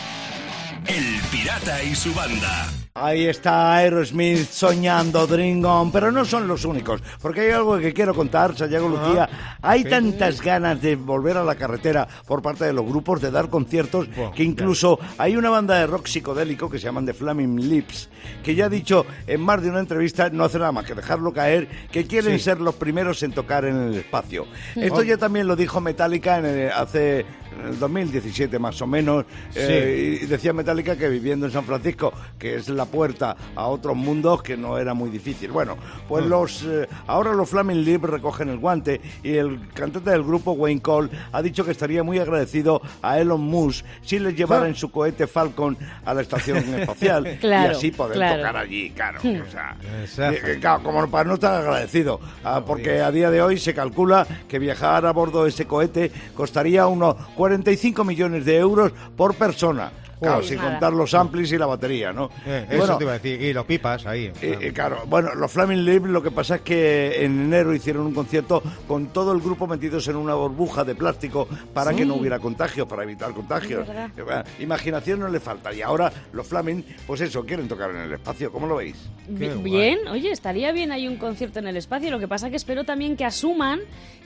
El 0.86 1.20
Pirata 1.32 1.82
y 1.82 1.94
su 1.94 2.14
banda. 2.14 2.68
Ahí 3.00 3.26
está 3.26 3.74
Aerosmith 3.76 4.48
soñando 4.50 5.26
Dream 5.26 5.64
On, 5.64 5.92
pero 5.92 6.10
no 6.10 6.24
son 6.24 6.48
los 6.48 6.64
únicos, 6.64 7.00
porque 7.20 7.42
hay 7.42 7.50
algo 7.52 7.78
que 7.78 7.92
quiero 7.92 8.12
contar, 8.14 8.56
Sayago 8.56 8.88
Lucía. 8.88 9.28
Hay 9.62 9.84
tantas 9.84 10.40
ganas 10.42 10.80
de 10.82 10.96
volver 10.96 11.36
a 11.36 11.44
la 11.44 11.54
carretera 11.54 12.08
por 12.26 12.42
parte 12.42 12.64
de 12.64 12.72
los 12.72 12.84
grupos, 12.84 13.20
de 13.20 13.30
dar 13.30 13.48
conciertos, 13.50 14.08
que 14.34 14.42
incluso 14.42 14.98
hay 15.16 15.36
una 15.36 15.50
banda 15.50 15.76
de 15.78 15.86
rock 15.86 16.06
psicodélico 16.06 16.68
que 16.68 16.78
se 16.78 16.86
llaman 16.86 17.06
The 17.06 17.14
Flaming 17.14 17.68
Lips, 17.68 18.08
que 18.42 18.54
ya 18.54 18.66
ha 18.66 18.68
dicho 18.68 19.06
en 19.26 19.40
más 19.42 19.62
de 19.62 19.70
una 19.70 19.80
entrevista, 19.80 20.28
no 20.30 20.44
hace 20.44 20.58
nada 20.58 20.72
más 20.72 20.84
que 20.84 20.94
dejarlo 20.94 21.32
caer, 21.32 21.68
que 21.92 22.06
quieren 22.06 22.38
Sí. 22.38 22.44
ser 22.44 22.60
los 22.60 22.74
primeros 22.74 23.22
en 23.22 23.32
tocar 23.32 23.64
en 23.64 23.76
el 23.76 23.94
espacio. 23.94 24.46
Esto 24.74 25.02
ya 25.02 25.16
también 25.18 25.46
lo 25.46 25.54
dijo 25.56 25.80
Metallica 25.80 26.38
en 26.38 26.46
el- 26.46 26.72
hace 26.72 27.24
en 27.58 27.66
el 27.68 27.78
2017 27.78 28.58
más 28.58 28.80
o 28.82 28.86
menos, 28.86 29.24
eh, 29.54 30.20
y 30.22 30.26
decía 30.26 30.52
Metallica 30.52 30.96
que 30.96 31.08
viviendo 31.08 31.46
en 31.46 31.52
San 31.52 31.64
Francisco, 31.64 32.12
que 32.38 32.56
es 32.56 32.68
la 32.68 32.84
puerta 32.84 33.36
a 33.54 33.66
otros 33.66 33.96
mundos, 33.96 34.42
que 34.42 34.56
no 34.56 34.78
era 34.78 34.94
muy 34.94 35.10
difícil. 35.10 35.50
Bueno, 35.50 35.76
pues 36.08 36.24
los 36.24 36.62
eh, 36.64 36.88
ahora 37.06 37.32
los 37.32 37.48
Flaming 37.48 37.84
Lips 37.84 38.04
recogen 38.08 38.48
el 38.48 38.58
guante 38.58 39.00
y 39.22 39.34
el 39.36 39.68
cantante 39.74 40.10
del 40.10 40.22
grupo 40.24 40.52
Wayne 40.52 40.80
Cole 40.80 41.10
ha 41.32 41.42
dicho 41.42 41.64
que 41.64 41.72
estaría 41.72 42.02
muy 42.02 42.18
agradecido 42.18 42.80
a 43.02 43.18
Elon 43.18 43.40
Musk 43.40 43.84
si 44.02 44.18
les 44.18 44.34
llevara 44.36 44.66
en 44.68 44.74
su 44.74 44.90
cohete 44.90 45.26
Falcon 45.26 45.76
a 46.04 46.14
la 46.14 46.22
estación 46.22 46.58
espacial 46.74 47.38
Claro, 47.40 47.72
y 47.72 47.76
así 47.76 47.90
poder 47.90 48.14
claro. 48.14 48.36
tocar 48.36 48.56
allí, 48.56 48.90
claro. 48.90 49.18
o 49.18 49.50
sea, 49.50 49.76
Exacto. 50.00 50.46
eh, 50.46 50.58
claro, 50.60 50.82
como 50.82 51.10
para 51.10 51.24
no 51.28 51.34
estar 51.34 51.62
agradecido, 51.62 52.20
ah, 52.44 52.62
porque 52.66 53.00
a 53.00 53.10
día 53.10 53.30
de 53.30 53.42
hoy 53.42 53.58
se 53.58 53.74
calcula 53.74 54.26
que 54.48 54.58
viajar 54.58 55.06
a 55.06 55.12
bordo 55.12 55.44
de 55.44 55.50
ese 55.50 55.66
cohete 55.66 56.10
costaría 56.34 56.86
unos 56.86 57.16
45 57.48 58.04
millones 58.04 58.44
de 58.44 58.58
euros 58.58 58.92
por 59.16 59.34
persona. 59.34 59.90
Claro, 60.20 60.42
sin 60.42 60.56
Nada. 60.56 60.70
contar 60.70 60.92
los 60.92 61.14
amplis 61.14 61.52
y 61.52 61.58
la 61.58 61.66
batería, 61.66 62.12
¿no? 62.12 62.30
Eh, 62.46 62.66
Y 62.68 62.74
eso 62.74 62.78
bueno, 62.78 62.98
te 62.98 63.04
iba 63.04 63.12
a 63.12 63.18
decir. 63.18 63.40
Y 63.42 63.52
los 63.52 63.64
pipas 63.66 64.06
ahí. 64.06 64.32
eh, 64.42 64.58
eh, 64.60 64.72
claro, 64.72 65.02
bueno, 65.06 65.34
los 65.34 65.50
Flaming 65.50 65.84
Lips 65.84 66.08
lo 66.08 66.22
que 66.22 66.30
pasa 66.30 66.56
es 66.56 66.60
que 66.62 67.24
en 67.24 67.40
enero 67.42 67.74
hicieron 67.74 68.06
un 68.06 68.14
concierto 68.14 68.62
con 68.86 69.08
todo 69.08 69.32
el 69.32 69.40
grupo 69.40 69.66
metidos 69.66 70.08
en 70.08 70.16
una 70.16 70.34
burbuja 70.34 70.84
de 70.84 70.94
plástico 70.94 71.46
para 71.72 71.92
que 71.94 72.04
no 72.04 72.14
hubiera 72.16 72.38
contagios, 72.38 72.86
para 72.88 73.02
evitar 73.04 73.32
contagios. 73.32 73.82
Es 73.82 73.88
verdad. 73.88 74.10
Eh, 74.16 74.22
bueno, 74.22 74.42
Imaginación 74.58 75.20
no 75.20 75.28
le 75.28 75.40
falta. 75.40 75.72
Y 75.72 75.82
ahora 75.82 76.12
los 76.32 76.46
Flaming, 76.46 76.84
pues 77.06 77.20
eso, 77.20 77.44
quieren 77.44 77.68
tocar 77.68 77.90
en 77.90 77.96
el 77.98 78.12
espacio. 78.12 78.50
¿Cómo 78.50 78.66
lo 78.66 78.76
veis? 78.76 78.96
Guay. 79.28 79.58
Bien, 79.62 79.98
oye, 80.08 80.30
estaría 80.30 80.72
bien 80.72 80.90
ahí 80.92 81.06
un 81.06 81.16
concierto 81.16 81.58
en 81.58 81.68
el 81.68 81.76
espacio. 81.76 82.10
Lo 82.10 82.18
que 82.18 82.28
pasa 82.28 82.50
que 82.50 82.56
espero 82.56 82.84
también 82.84 83.16
que 83.16 83.24
asuman 83.24 83.80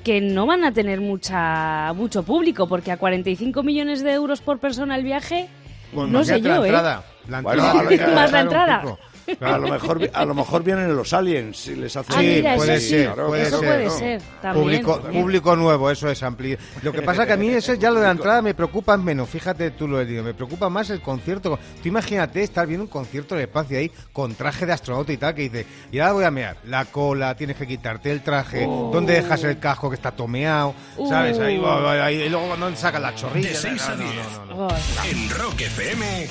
que 0.04 0.20
no 0.20 0.46
van 0.46 0.64
a 0.64 0.72
tener 0.72 1.00
mucha 1.00 1.92
mucho 1.94 2.22
público, 2.22 2.66
porque 2.68 2.90
a 2.90 2.96
45 2.96 3.62
millones 3.62 4.02
de 4.02 4.12
euros 4.12 4.40
por 4.40 4.58
persona 4.58 4.96
el 4.96 5.04
viaje, 5.04 5.48
Pues 5.92 6.08
no 6.08 6.24
sé 6.24 6.40
yo, 6.40 6.48
la 6.48 6.54
¿eh? 6.56 6.58
entrada. 6.68 7.04
La 7.28 7.38
entrada 7.38 7.70
a 7.70 7.74
lo 7.82 7.88
tiene 7.88 8.04
que- 8.04 8.10
que 8.10 8.14
Más 8.16 8.32
la 8.32 8.40
entrada. 8.40 8.82
Pico. 9.26 9.44
A 9.46 9.58
lo 9.58 9.68
mejor, 9.68 10.10
a 10.12 10.24
lo 10.24 10.34
mejor 10.34 10.62
vienen 10.62 10.94
los 10.94 11.12
aliens 11.12 11.66
y 11.68 11.76
les 11.76 11.96
hacen... 11.96 12.14
Ah, 12.16 12.20
mira, 12.20 12.56
puede 12.56 12.74
eso 12.74 12.82
sí, 12.84 12.88
ser, 12.90 13.14
puede 13.14 13.42
eso 13.42 13.58
ser, 13.60 13.68
puede 13.68 13.84
¿no? 13.84 13.90
ser. 13.98 14.22
También, 14.40 14.62
Público, 14.64 14.94
también. 14.98 15.22
público 15.22 15.56
nuevo, 15.56 15.90
eso 15.90 16.08
es 16.10 16.22
amplio. 16.22 16.58
Lo 16.82 16.92
que 16.92 17.02
pasa 17.02 17.26
que 17.26 17.32
a 17.32 17.36
mí 17.36 17.48
eso 17.48 17.74
ya 17.74 17.90
lo 17.90 18.00
de 18.00 18.06
la 18.06 18.12
entrada 18.12 18.42
me 18.42 18.54
preocupa 18.54 18.96
menos, 18.96 19.28
fíjate 19.28 19.70
tú 19.72 19.86
lo 19.88 20.00
he 20.00 20.04
dicho, 20.06 20.22
me 20.22 20.34
preocupa 20.34 20.68
más 20.68 20.90
el 20.90 21.00
concierto. 21.00 21.58
Tú 21.82 21.88
imagínate 21.88 22.42
estar 22.42 22.66
viendo 22.66 22.84
un 22.84 22.90
concierto 22.90 23.34
en 23.34 23.40
el 23.42 23.46
espacio 23.48 23.78
ahí 23.78 23.90
con 24.12 24.34
traje 24.34 24.66
de 24.66 24.72
astronauta 24.72 25.12
y 25.12 25.16
tal, 25.16 25.34
que 25.34 25.42
dice, 25.42 25.66
y 25.90 25.98
ahora 25.98 26.12
voy 26.12 26.24
a 26.24 26.30
mear, 26.30 26.56
la 26.66 26.84
cola, 26.86 27.34
tienes 27.36 27.56
que 27.56 27.66
quitarte 27.66 28.10
el 28.10 28.22
traje, 28.22 28.66
¿dónde 28.66 29.14
dejas 29.14 29.42
el 29.44 29.58
casco 29.58 29.88
que 29.88 29.96
está 29.96 30.10
tomeado? 30.10 30.74
¿Sabes? 31.08 31.38
Ahí, 31.38 31.58
Uh. 31.62 31.86
ahí, 31.86 32.22
y 32.22 32.28
luego 32.28 32.48
cuando 32.48 32.74
sacas 32.76 33.00
la 33.00 33.14
chorrilla. 33.14 33.48
De 33.50 33.54
seis 33.54 33.82
a 33.86 33.90
no, 33.94 33.96
no, 34.04 34.10
diez. 34.10 34.26
no, 34.38 34.44
no, 34.46 34.56
no. 34.56 34.68
Ay. 35.00 35.10
En 35.10 35.30
Rock 35.30 35.60
FM, 35.60 36.26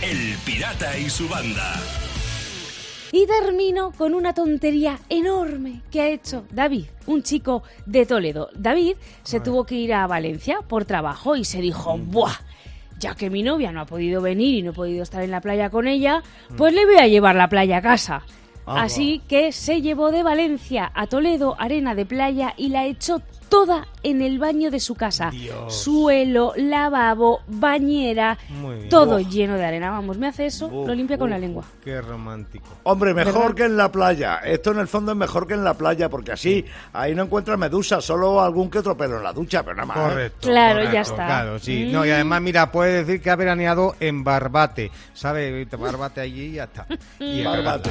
El 0.00 0.36
Pirata 0.46 0.96
y 0.96 1.10
su 1.10 1.28
banda. 1.28 1.74
Y 3.10 3.26
termino 3.26 3.90
con 3.90 4.14
una 4.14 4.32
tontería 4.32 5.00
enorme 5.08 5.80
que 5.90 6.00
ha 6.00 6.08
hecho 6.08 6.44
David, 6.52 6.84
un 7.06 7.24
chico 7.24 7.64
de 7.84 8.06
Toledo. 8.06 8.48
David 8.54 8.94
se 9.24 9.40
tuvo 9.40 9.64
que 9.64 9.74
ir 9.74 9.92
a 9.92 10.06
Valencia 10.06 10.60
por 10.60 10.84
trabajo 10.84 11.34
y 11.34 11.44
se 11.44 11.60
dijo, 11.60 11.98
¡buah! 11.98 12.32
Ya 13.00 13.16
que 13.16 13.28
mi 13.28 13.42
novia 13.42 13.72
no 13.72 13.80
ha 13.80 13.86
podido 13.86 14.22
venir 14.22 14.54
y 14.54 14.62
no 14.62 14.70
he 14.70 14.74
podido 14.74 15.02
estar 15.02 15.22
en 15.24 15.32
la 15.32 15.40
playa 15.40 15.68
con 15.68 15.88
ella, 15.88 16.22
pues 16.56 16.72
le 16.74 16.86
voy 16.86 16.98
a 16.98 17.08
llevar 17.08 17.34
la 17.34 17.48
playa 17.48 17.78
a 17.78 17.82
casa. 17.82 18.22
Así 18.66 19.20
que 19.26 19.50
se 19.50 19.80
llevó 19.82 20.12
de 20.12 20.22
Valencia 20.22 20.92
a 20.94 21.08
Toledo 21.08 21.56
arena 21.58 21.96
de 21.96 22.06
playa 22.06 22.54
y 22.56 22.68
la 22.68 22.86
echó 22.86 23.20
toda 23.48 23.86
en 24.02 24.22
el 24.22 24.38
baño 24.38 24.70
de 24.70 24.80
su 24.80 24.94
casa. 24.94 25.30
Dios. 25.30 25.74
Suelo, 25.74 26.52
lavabo, 26.56 27.40
bañera, 27.46 28.38
todo 28.90 29.16
Uf. 29.16 29.28
lleno 29.28 29.54
de 29.56 29.64
arena. 29.64 29.90
Vamos, 29.90 30.18
me 30.18 30.28
hace 30.28 30.46
eso, 30.46 30.66
Uf, 30.66 30.86
lo 30.86 30.94
limpia 30.94 31.18
con 31.18 31.30
la 31.30 31.38
lengua. 31.38 31.64
Qué 31.84 32.00
romántico. 32.00 32.66
Hombre, 32.84 33.14
mejor 33.14 33.34
¿Verdad? 33.34 33.54
que 33.54 33.64
en 33.64 33.76
la 33.76 33.90
playa. 33.90 34.36
Esto 34.44 34.72
en 34.72 34.78
el 34.78 34.88
fondo 34.88 35.12
es 35.12 35.18
mejor 35.18 35.46
que 35.46 35.54
en 35.54 35.64
la 35.64 35.74
playa, 35.74 36.08
porque 36.08 36.32
así 36.32 36.64
ahí 36.92 37.14
no 37.14 37.24
encuentras 37.24 37.58
medusa, 37.58 38.00
solo 38.00 38.40
algún 38.40 38.70
que 38.70 38.78
otro 38.78 38.96
pelo 38.96 39.16
en 39.18 39.24
la 39.24 39.32
ducha, 39.32 39.62
pero 39.62 39.76
nada 39.76 39.86
más. 39.86 39.96
¿eh? 39.98 40.00
Correcto. 40.02 40.48
Claro, 40.48 40.92
ya 40.92 41.00
está. 41.00 41.26
Claro, 41.26 41.58
sí. 41.58 41.86
Mm. 41.88 41.92
No, 41.92 42.06
y 42.06 42.10
además, 42.10 42.42
mira, 42.42 42.70
puede 42.70 43.04
decir 43.04 43.20
que 43.20 43.30
ha 43.30 43.36
veraneado 43.36 43.96
en 44.00 44.24
Barbate. 44.24 44.90
¿Sabes? 45.14 45.68
Barbate 45.70 46.20
allí 46.20 46.42
y 46.42 46.52
ya 46.52 46.64
está. 46.64 46.86
Y 47.18 47.42
Barbate. 47.42 47.90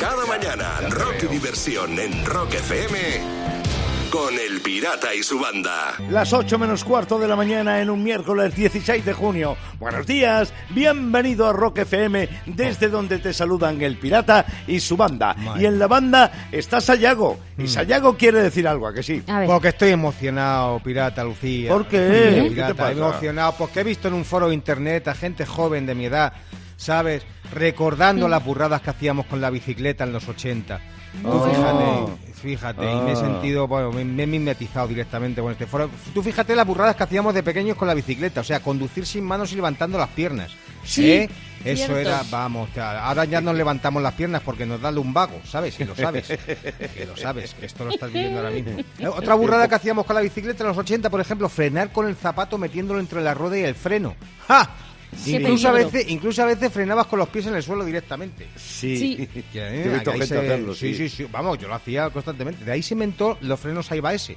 Cada 0.00 0.26
mañana, 0.26 0.80
rock 0.90 1.24
y 1.24 1.26
diversión 1.26 1.98
en 1.98 2.24
Rock 2.24 2.54
FM 2.54 3.81
con 4.12 4.34
El 4.38 4.60
Pirata 4.60 5.14
y 5.14 5.22
su 5.22 5.40
banda. 5.40 5.94
Las 6.10 6.34
8 6.34 6.58
menos 6.58 6.84
cuarto 6.84 7.18
de 7.18 7.26
la 7.26 7.34
mañana 7.34 7.80
en 7.80 7.88
un 7.88 8.02
miércoles 8.02 8.54
16 8.54 9.06
de 9.06 9.14
junio. 9.14 9.56
Buenos 9.80 10.06
días, 10.06 10.52
bienvenido 10.68 11.46
a 11.46 11.54
Rock 11.54 11.78
FM, 11.78 12.28
desde 12.44 12.90
donde 12.90 13.20
te 13.20 13.32
saludan 13.32 13.80
el 13.80 13.96
pirata 13.96 14.44
y 14.66 14.80
su 14.80 14.98
banda. 14.98 15.32
Madre. 15.32 15.62
Y 15.62 15.64
en 15.66 15.78
la 15.78 15.86
banda 15.86 16.30
está 16.52 16.82
Sayago. 16.82 17.38
Mm. 17.56 17.62
Y 17.64 17.68
Sayago 17.68 18.14
quiere 18.18 18.42
decir 18.42 18.68
algo, 18.68 18.86
¿a 18.86 18.92
que 18.92 19.02
sí? 19.02 19.22
A. 19.26 19.44
Porque 19.46 19.68
estoy 19.68 19.88
emocionado, 19.92 20.78
pirata 20.80 21.24
Lucía. 21.24 21.70
¿Por 21.72 21.86
qué? 21.86 22.32
Sí, 22.34 22.42
¿Qué 22.42 22.48
pirata, 22.50 22.72
te 22.72 22.74
pasa? 22.74 22.92
emocionado 22.92 23.54
porque 23.56 23.80
he 23.80 23.84
visto 23.84 24.08
en 24.08 24.14
un 24.14 24.26
foro 24.26 24.48
de 24.50 24.54
internet 24.54 25.08
a 25.08 25.14
gente 25.14 25.46
joven 25.46 25.86
de 25.86 25.94
mi 25.94 26.04
edad, 26.04 26.34
¿sabes? 26.76 27.22
Recordando 27.50 28.28
las 28.28 28.44
burradas 28.44 28.82
que 28.82 28.90
hacíamos 28.90 29.24
con 29.24 29.40
la 29.40 29.48
bicicleta 29.48 30.04
en 30.04 30.12
los 30.12 30.28
80. 30.28 30.80
Tú 31.22 31.28
Oh. 31.28 31.46
fíjate, 31.46 32.31
fíjate, 32.42 32.82
y 32.82 32.96
me 33.00 33.10
he 33.12 33.14
Ah. 33.14 33.16
sentido, 33.16 33.66
bueno, 33.68 33.92
me, 33.92 34.04
me 34.04 34.24
he 34.24 34.26
mimetizado 34.26 34.88
directamente 34.88 35.40
con 35.40 35.52
este 35.52 35.66
foro. 35.66 35.88
Tú 36.12 36.22
fíjate 36.22 36.54
las 36.56 36.66
burradas 36.66 36.96
que 36.96 37.04
hacíamos 37.04 37.32
de 37.34 37.42
pequeños 37.42 37.76
con 37.76 37.88
la 37.88 37.94
bicicleta, 37.94 38.40
o 38.40 38.44
sea, 38.44 38.60
conducir 38.60 39.06
sin 39.06 39.24
manos 39.24 39.52
y 39.52 39.56
levantando 39.56 39.96
las 39.98 40.08
piernas. 40.10 40.50
Sí, 40.84 41.10
¿Eh? 41.12 41.30
Eso 41.64 41.76
cierto. 41.86 41.98
era, 42.00 42.22
vamos, 42.28 42.68
ahora 42.76 43.24
ya 43.24 43.40
nos 43.40 43.54
levantamos 43.54 44.02
las 44.02 44.14
piernas 44.14 44.42
porque 44.44 44.66
nos 44.66 44.80
da 44.80 44.90
lumbago, 44.90 45.40
¿sabes? 45.44 45.78
Y 45.78 45.84
lo 45.84 45.94
sabes, 45.94 46.26
que 46.26 47.06
lo 47.06 47.16
sabes, 47.16 47.54
que 47.54 47.66
esto 47.66 47.84
lo 47.84 47.92
estás 47.92 48.12
viviendo 48.12 48.38
ahora 48.40 48.50
mismo. 48.50 48.72
Eh, 48.98 49.06
Otra 49.06 49.34
burrada 49.36 49.68
que 49.68 49.76
hacíamos 49.76 50.04
con 50.04 50.16
la 50.16 50.22
bicicleta 50.22 50.64
en 50.64 50.68
los 50.68 50.78
80, 50.78 51.08
por 51.08 51.20
ejemplo, 51.20 51.48
frenar 51.48 51.92
con 51.92 52.08
el 52.08 52.16
zapato 52.16 52.58
metiéndolo 52.58 52.98
entre 52.98 53.20
la 53.20 53.32
rueda 53.34 53.58
y 53.58 53.62
el 53.62 53.76
freno. 53.76 54.16
¡Ja! 54.48 54.68
Incluso 55.26 55.68
a, 55.68 55.72
veces, 55.72 56.04
incluso 56.08 56.42
a 56.42 56.46
veces 56.46 56.72
frenabas 56.72 57.06
con 57.06 57.18
los 57.18 57.28
pies 57.28 57.46
en 57.46 57.54
el 57.54 57.62
suelo 57.62 57.84
directamente. 57.84 58.48
Sí. 58.56 58.96
Sí. 58.96 59.28
Ya, 59.52 59.70
Yo 59.70 59.76
he 59.76 59.88
visto 59.94 60.10
ahí 60.10 60.18
gente 60.20 60.26
se- 60.34 60.38
hacerlo, 60.38 60.74
sí, 60.74 60.94
sí. 60.94 61.08
sí, 61.08 61.16
sí. 61.24 61.28
Vamos, 61.30 61.58
yo 61.58 61.68
lo 61.68 61.74
hacía 61.74 62.08
constantemente. 62.10 62.64
De 62.64 62.72
ahí 62.72 62.82
se 62.82 62.94
inventó 62.94 63.36
los 63.42 63.60
frenos 63.60 63.90
AIBAS. 63.92 64.32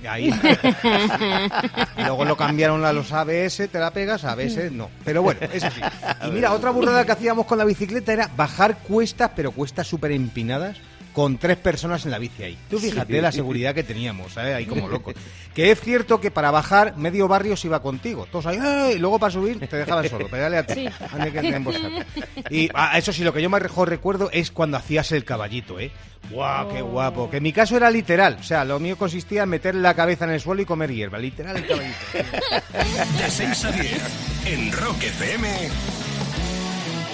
De 0.00 0.08
ahí. 0.08 0.30
y 1.98 2.02
luego 2.02 2.24
lo 2.24 2.36
cambiaron 2.36 2.84
a 2.84 2.92
los 2.92 3.12
ABS, 3.12 3.68
te 3.70 3.78
la 3.78 3.90
pegas, 3.92 4.24
ABS 4.24 4.70
no. 4.72 4.90
Pero 5.04 5.22
bueno, 5.22 5.40
es 5.52 5.62
así. 5.64 5.80
Y 6.26 6.30
mira, 6.30 6.52
otra 6.52 6.70
burrada 6.70 7.04
que 7.04 7.12
hacíamos 7.12 7.46
con 7.46 7.58
la 7.58 7.64
bicicleta 7.64 8.12
era 8.12 8.28
bajar 8.36 8.78
cuestas, 8.78 9.30
pero 9.36 9.52
cuestas 9.52 9.86
súper 9.86 10.12
empinadas, 10.12 10.76
con 11.12 11.36
tres 11.38 11.56
personas 11.58 12.04
en 12.04 12.10
la 12.10 12.18
bici 12.18 12.42
ahí. 12.42 12.58
Tú 12.70 12.78
fíjate 12.78 13.20
la 13.20 13.32
seguridad 13.32 13.74
que 13.74 13.82
teníamos, 13.82 14.32
¿sabes? 14.32 14.54
Ahí 14.54 14.66
como 14.66 14.88
locos. 14.88 15.14
Que 15.52 15.70
es 15.70 15.78
cierto 15.82 16.18
que 16.18 16.30
para 16.30 16.50
bajar, 16.50 16.96
medio 16.96 17.28
barrio 17.28 17.58
se 17.58 17.66
iba 17.66 17.82
contigo. 17.82 18.26
Todos 18.32 18.46
ahí, 18.46 18.58
¡ay! 18.58 18.94
y 18.94 18.98
luego 18.98 19.18
para 19.18 19.30
subir 19.30 19.60
te 19.60 19.76
dejaban 19.76 20.08
solo, 20.08 20.26
pedale 20.26 20.56
a 20.56 20.66
ti. 20.66 20.86
Sí. 20.88 21.30
Que 21.30 21.58
vosotros. 21.58 22.04
Y 22.48 22.70
ah, 22.72 22.96
eso 22.96 23.12
sí, 23.12 23.22
lo 23.22 23.34
que 23.34 23.42
yo 23.42 23.50
mejor 23.50 23.90
recuerdo 23.90 24.30
es 24.32 24.50
cuando 24.50 24.78
hacías 24.78 25.12
el 25.12 25.26
caballito, 25.26 25.78
¿eh? 25.78 25.90
¡Guau, 26.30 26.70
qué 26.72 26.80
Oh. 26.80 26.86
guapo! 26.86 27.28
Que 27.28 27.36
en 27.36 27.42
mi 27.42 27.52
caso 27.52 27.76
era 27.76 27.90
literal. 27.90 28.38
O 28.40 28.42
sea, 28.42 28.64
lo 28.64 28.78
mío 28.80 28.96
consistía 28.96 29.42
en 29.42 29.50
meter 29.50 29.74
la 29.74 29.92
cabeza 29.92 30.24
en 30.24 30.30
el 30.30 30.40
suelo 30.40 30.62
y 30.62 30.64
comer 30.64 30.90
hierba. 30.90 31.18
Literal 31.18 31.54
el 31.58 31.66
caballito. 31.66 31.98
De 33.22 33.30
6 33.30 33.64
a 33.66 33.72
10 33.72 34.02
en 34.46 34.72
Rock 34.72 35.02
FM, 35.02 35.48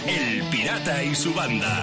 El 0.07 0.43
Pirata 0.45 1.02
y 1.02 1.12
su 1.17 1.35
banda. 1.35 1.83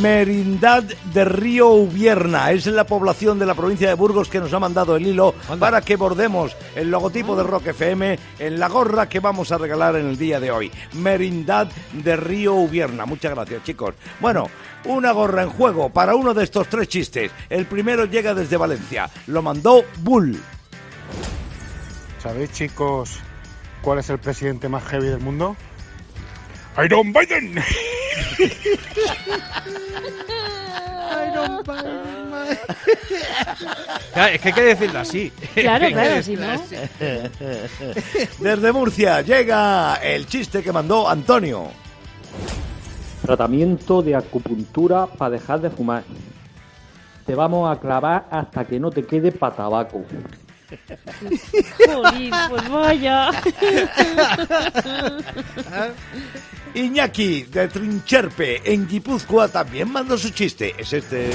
Merindad 0.01 0.84
de 0.84 1.25
Río 1.25 1.70
Ubierna 1.70 2.51
es 2.51 2.65
la 2.65 2.86
población 2.86 3.38
de 3.38 3.46
la 3.46 3.54
provincia 3.54 3.88
de 3.88 3.94
Burgos 3.94 4.30
que 4.30 4.39
nos 4.39 4.51
ha 4.54 4.60
mandado 4.60 4.96
el 4.96 5.06
hilo 5.06 5.36
para 5.60 5.82
que 5.82 5.96
bordemos 5.96 6.56
el 6.75 6.89
logotipo 6.89 7.36
de 7.36 7.44
Rock 7.44 7.68
FM 7.68 8.18
en 8.39 8.60
la 8.60 8.68
gorra 8.68 9.08
que 9.08 9.20
vamos 9.20 9.51
a 9.51 9.60
regalar 9.60 9.96
en 9.96 10.08
el 10.08 10.18
día 10.18 10.39
de 10.39 10.50
hoy. 10.51 10.72
Merindad 10.94 11.68
de 11.94 12.15
Río 12.15 12.56
Ubierna. 12.56 13.06
Muchas 13.06 13.36
gracias, 13.36 13.63
chicos. 13.63 13.94
Bueno, 14.20 14.48
una 14.86 15.12
gorra 15.12 15.44
en 15.44 15.50
juego 15.50 15.89
para 15.89 16.15
uno 16.15 16.34
de 16.34 16.44
estos 16.44 16.68
tres 16.68 16.88
chistes. 16.88 17.32
El 17.50 17.65
primero 17.65 18.06
llega 18.06 18.34
desde 18.34 18.58
Valencia. 18.58 19.10
Lo 19.27 19.42
mandó 19.42 19.75
Bull. 20.00 20.41
¿Sabéis, 22.22 22.51
chicos, 22.51 23.20
cuál 23.82 24.00
es 24.00 24.10
el 24.10 24.20
presidente 24.20 24.70
más 24.70 24.84
heavy 24.86 25.08
del 25.08 25.20
mundo? 25.20 25.55
Iron 26.84 27.13
Biden. 27.13 27.63
Claro, 34.13 34.34
es 34.34 34.41
que 34.41 34.48
hay 34.48 34.53
que 34.53 34.62
decirlo 34.62 35.00
así. 35.00 35.32
Claro, 35.53 35.88
claro, 35.91 36.24
si 36.24 36.36
no. 36.36 36.48
Desde 38.39 38.72
Murcia 38.72 39.22
llega 39.22 39.96
el 39.96 40.25
chiste 40.25 40.63
que 40.63 40.72
mandó 40.72 41.10
Antonio. 41.10 41.67
Tratamiento 43.22 44.01
de 44.01 44.15
acupuntura 44.15 45.08
para 45.08 45.32
dejar 45.32 45.62
de 45.62 45.70
fumar. 45.70 46.03
Te 47.25 47.34
vamos 47.36 47.70
a 47.75 47.79
clavar 47.79 48.27
hasta 48.29 48.65
que 48.65 48.79
no 48.79 48.91
te 48.91 49.03
quede 49.03 49.32
pa' 49.32 49.51
tabaco. 49.51 50.03
Jolín, 51.88 52.32
pues 52.50 52.70
vaya. 52.70 53.32
Iñaki 56.74 57.44
de 57.44 57.67
Trincherpe 57.67 58.62
en 58.72 58.88
Guipúzcoa 58.88 59.48
también 59.48 59.91
mandó 59.91 60.17
su 60.17 60.29
chiste. 60.32 60.74
Es 60.77 60.91
este. 60.94 61.29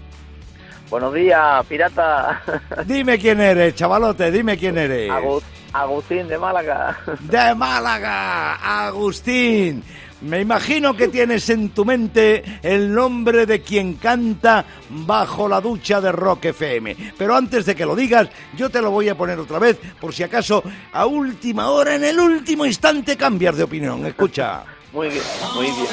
Buenos 0.91 1.13
días, 1.13 1.65
pirata. 1.67 2.43
Dime 2.85 3.17
quién 3.17 3.39
eres, 3.41 3.73
chavalote, 3.75 4.29
dime 4.29 4.57
quién 4.57 4.77
eres. 4.77 5.09
Agus- 5.09 5.43
Agustín 5.73 6.27
de 6.27 6.37
Málaga. 6.37 6.97
De 7.21 7.55
Málaga, 7.55 8.55
Agustín. 8.85 9.81
Me 10.19 10.41
imagino 10.41 10.93
que 10.95 11.07
tienes 11.07 11.49
en 11.49 11.69
tu 11.69 11.83
mente 11.85 12.43
el 12.61 12.93
nombre 12.93 13.45
de 13.47 13.61
quien 13.61 13.93
canta 13.95 14.65
bajo 14.89 15.47
la 15.49 15.59
ducha 15.61 15.99
de 16.01 16.11
Rock 16.11 16.45
FM. 16.45 17.13
Pero 17.17 17.35
antes 17.35 17.65
de 17.65 17.73
que 17.73 17.85
lo 17.87 17.95
digas, 17.95 18.27
yo 18.55 18.69
te 18.69 18.81
lo 18.81 18.91
voy 18.91 19.07
a 19.09 19.15
poner 19.17 19.39
otra 19.39 19.57
vez, 19.57 19.79
por 19.99 20.13
si 20.13 20.21
acaso 20.21 20.61
a 20.93 21.05
última 21.07 21.69
hora, 21.71 21.95
en 21.95 22.03
el 22.03 22.19
último 22.19 22.65
instante, 22.67 23.15
cambias 23.17 23.55
de 23.57 23.63
opinión. 23.63 24.05
Escucha. 24.05 24.63
Muy 24.93 25.07
bien, 25.09 25.23
muy 25.55 25.65
bien. 25.67 25.87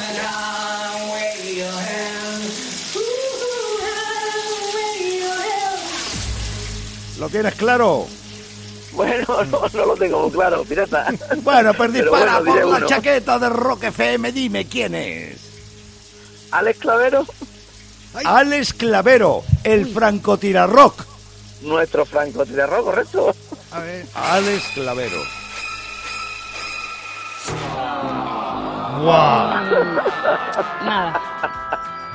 ¿Lo 7.19 7.29
tienes 7.29 7.53
claro? 7.55 8.07
Bueno, 8.93 9.25
no, 9.51 9.61
no 9.73 9.85
lo 9.85 9.95
tengo 9.95 10.21
muy 10.23 10.31
claro, 10.31 10.63
pirata. 10.63 11.07
Bueno, 11.43 11.73
pues 11.73 11.93
dispara 11.93 12.39
bueno, 12.39 12.51
por 12.61 12.71
la 12.71 12.77
uno. 12.77 12.87
chaqueta 12.87 13.37
de 13.39 13.49
Rock 13.49 13.83
FM. 13.85 14.31
Dime 14.31 14.65
quién 14.67 14.95
es. 14.95 15.37
Alex 16.51 16.79
Clavero, 16.79 17.25
Alex 18.25 18.73
Clavero, 18.73 19.43
el 19.63 19.85
francotirarrock. 19.93 21.05
nuestro 21.61 22.05
francotirador, 22.05 22.83
¿correcto? 22.83 23.35
Alex 24.15 24.63
Clavero. 24.73 25.21
Nada. 30.85 32.08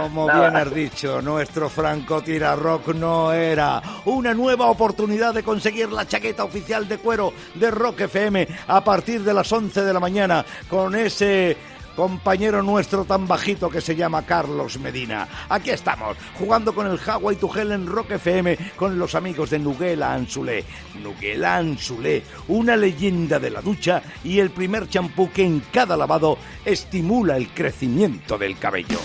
Como 0.00 0.26
bien 0.26 0.56
has 0.56 0.74
dicho, 0.74 1.20
nuestro 1.20 1.68
francotirarrock 1.68 2.88
no 2.94 3.32
era 3.32 3.82
una 4.06 4.32
nueva 4.34 4.66
oportunidad 4.66 5.34
de 5.34 5.42
conseguir 5.42 5.90
la 5.90 6.06
chaqueta 6.06 6.44
oficial 6.44 6.88
de 6.88 6.98
cuero 6.98 7.32
de 7.54 7.70
Rock 7.70 8.02
FM 8.02 8.48
a 8.66 8.82
partir 8.82 9.22
de 9.22 9.34
las 9.34 9.50
11 9.52 9.82
de 9.82 9.92
la 9.92 10.00
mañana 10.00 10.44
con 10.68 10.94
ese 10.94 11.56
compañero 12.00 12.62
nuestro 12.62 13.04
tan 13.04 13.28
bajito 13.28 13.68
que 13.68 13.82
se 13.82 13.94
llama 13.94 14.24
Carlos 14.24 14.78
Medina. 14.78 15.28
Aquí 15.50 15.68
estamos, 15.68 16.16
jugando 16.38 16.74
con 16.74 16.86
el 16.86 16.98
Hawaii 16.98 17.36
to 17.36 17.54
Hell 17.54 17.72
en 17.72 17.86
Rock 17.86 18.12
FM 18.12 18.56
con 18.74 18.98
los 18.98 19.14
amigos 19.14 19.50
de 19.50 19.58
Nuguela 19.58 20.14
Anzulé. 20.14 20.64
Nuguela 21.02 21.56
Anzulé, 21.56 22.22
una 22.48 22.74
leyenda 22.74 23.38
de 23.38 23.50
la 23.50 23.60
ducha 23.60 24.02
y 24.24 24.38
el 24.38 24.48
primer 24.48 24.88
champú 24.88 25.30
que 25.30 25.44
en 25.44 25.60
cada 25.70 25.94
lavado 25.94 26.38
estimula 26.64 27.36
el 27.36 27.50
crecimiento 27.50 28.38
del 28.38 28.58
cabello. 28.58 28.98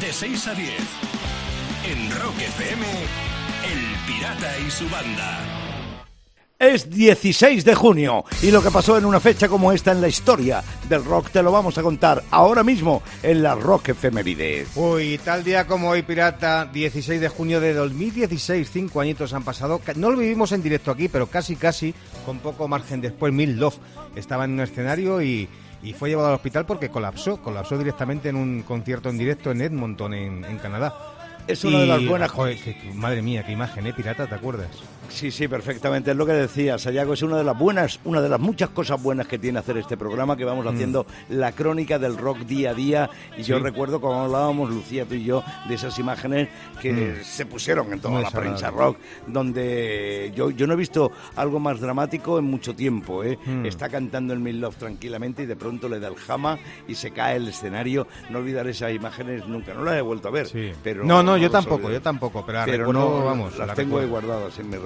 De 0.00 0.12
6 0.12 0.48
a 0.48 0.54
10. 0.54 0.70
En 1.92 2.10
Rock 2.10 2.40
FM, 2.40 2.86
El 3.70 4.12
Pirata 4.12 4.58
y 4.66 4.68
su 4.68 4.88
banda. 4.88 5.69
Es 6.60 6.90
16 6.90 7.64
de 7.64 7.74
junio 7.74 8.22
y 8.42 8.50
lo 8.50 8.62
que 8.62 8.70
pasó 8.70 8.98
en 8.98 9.06
una 9.06 9.18
fecha 9.18 9.48
como 9.48 9.72
esta 9.72 9.92
en 9.92 10.02
la 10.02 10.08
historia 10.08 10.62
del 10.90 11.02
rock 11.06 11.30
te 11.30 11.42
lo 11.42 11.50
vamos 11.50 11.78
a 11.78 11.82
contar 11.82 12.22
ahora 12.30 12.62
mismo 12.62 13.02
en 13.22 13.42
la 13.42 13.54
Rock 13.54 13.88
Efemérides. 13.88 14.68
Uy, 14.76 15.18
tal 15.24 15.42
día 15.42 15.66
como 15.66 15.88
hoy, 15.88 16.02
pirata, 16.02 16.66
16 16.70 17.18
de 17.18 17.28
junio 17.30 17.60
de 17.62 17.72
2016, 17.72 18.68
cinco 18.70 19.00
añitos 19.00 19.32
han 19.32 19.42
pasado. 19.42 19.80
No 19.96 20.10
lo 20.10 20.18
vivimos 20.18 20.52
en 20.52 20.62
directo 20.62 20.90
aquí, 20.90 21.08
pero 21.08 21.28
casi, 21.28 21.56
casi, 21.56 21.94
con 22.26 22.40
poco 22.40 22.68
margen 22.68 23.00
después, 23.00 23.32
Mil 23.32 23.58
Love 23.58 23.78
estaba 24.14 24.44
en 24.44 24.50
un 24.52 24.60
escenario 24.60 25.22
y, 25.22 25.48
y 25.82 25.94
fue 25.94 26.10
llevado 26.10 26.28
al 26.28 26.34
hospital 26.34 26.66
porque 26.66 26.90
colapsó, 26.90 27.38
colapsó 27.42 27.78
directamente 27.78 28.28
en 28.28 28.36
un 28.36 28.64
concierto 28.64 29.08
en 29.08 29.16
directo 29.16 29.50
en 29.50 29.62
Edmonton, 29.62 30.12
en, 30.12 30.44
en 30.44 30.58
Canadá. 30.58 30.94
Es 31.48 31.64
una 31.64 31.78
de 31.80 31.86
las 31.86 32.04
buenas- 32.06 32.30
joder, 32.30 32.58
que- 32.62 32.76
que- 32.78 32.92
madre 32.92 33.22
mía, 33.22 33.44
qué 33.46 33.52
imagen, 33.52 33.86
¿eh, 33.86 33.94
pirata? 33.94 34.26
¿Te 34.26 34.34
acuerdas? 34.34 34.68
Sí, 35.10 35.30
sí, 35.30 35.48
perfectamente. 35.48 36.10
Es 36.12 36.16
lo 36.16 36.24
que 36.26 36.32
decía 36.32 36.78
Sayago. 36.78 37.12
Es 37.12 37.22
una 37.22 37.36
de 37.36 37.44
las 37.44 37.58
buenas, 37.58 38.00
una 38.04 38.20
de 38.20 38.28
las 38.28 38.40
muchas 38.40 38.70
cosas 38.70 39.02
buenas 39.02 39.26
que 39.26 39.38
tiene 39.38 39.58
hacer 39.58 39.76
este 39.78 39.96
programa, 39.96 40.36
que 40.36 40.44
vamos 40.44 40.66
haciendo 40.66 41.06
la 41.28 41.52
crónica 41.52 41.98
del 41.98 42.16
rock 42.16 42.38
día 42.40 42.70
a 42.70 42.74
día. 42.74 43.10
Y 43.36 43.42
yo 43.42 43.58
recuerdo 43.58 44.00
como 44.00 44.22
hablábamos, 44.22 44.70
Lucía, 44.70 45.04
tú 45.04 45.14
y 45.14 45.24
yo, 45.24 45.42
de 45.68 45.74
esas 45.74 45.98
imágenes 45.98 46.48
que 46.80 46.92
Mm. 46.92 47.24
se 47.24 47.46
pusieron 47.46 47.92
en 47.92 48.00
toda 48.00 48.20
la 48.20 48.30
prensa 48.30 48.70
rock, 48.70 48.96
donde 49.26 50.32
yo, 50.34 50.50
yo 50.50 50.66
no 50.66 50.74
he 50.74 50.76
visto 50.76 51.10
algo 51.36 51.58
más 51.60 51.80
dramático 51.80 52.38
en 52.38 52.44
mucho 52.44 52.74
tiempo. 52.74 53.24
¿eh? 53.24 53.38
Mm. 53.44 53.66
Está 53.66 53.88
cantando 53.88 54.32
el 54.32 54.40
Mil 54.40 54.60
Love 54.60 54.76
tranquilamente 54.76 55.42
y 55.42 55.46
de 55.46 55.56
pronto 55.56 55.88
le 55.88 55.98
da 56.00 56.08
el 56.08 56.16
jama 56.16 56.58
y 56.88 56.94
se 56.94 57.10
cae 57.10 57.36
el 57.36 57.48
escenario. 57.48 58.06
No 58.30 58.38
olvidaré 58.38 58.70
esas 58.70 58.92
imágenes 58.92 59.46
nunca. 59.46 59.74
No 59.74 59.84
las 59.84 59.94
he 59.96 60.00
vuelto 60.00 60.28
a 60.28 60.30
ver. 60.30 60.46
Sí. 60.46 60.72
Pero 60.82 61.04
No, 61.04 61.22
no, 61.22 61.36
yo 61.36 61.50
tampoco, 61.50 61.90
yo 61.90 62.00
tampoco, 62.00 62.44
pero 62.46 62.60
Pero 62.64 62.78
recuerdo, 62.86 63.18
no, 63.20 63.24
vamos, 63.24 63.58
las 63.58 63.68
la 63.68 63.74
tengo 63.74 63.98
ahí 63.98 64.06
guardadas 64.06 64.58
en 64.58 64.70
mi 64.70 64.76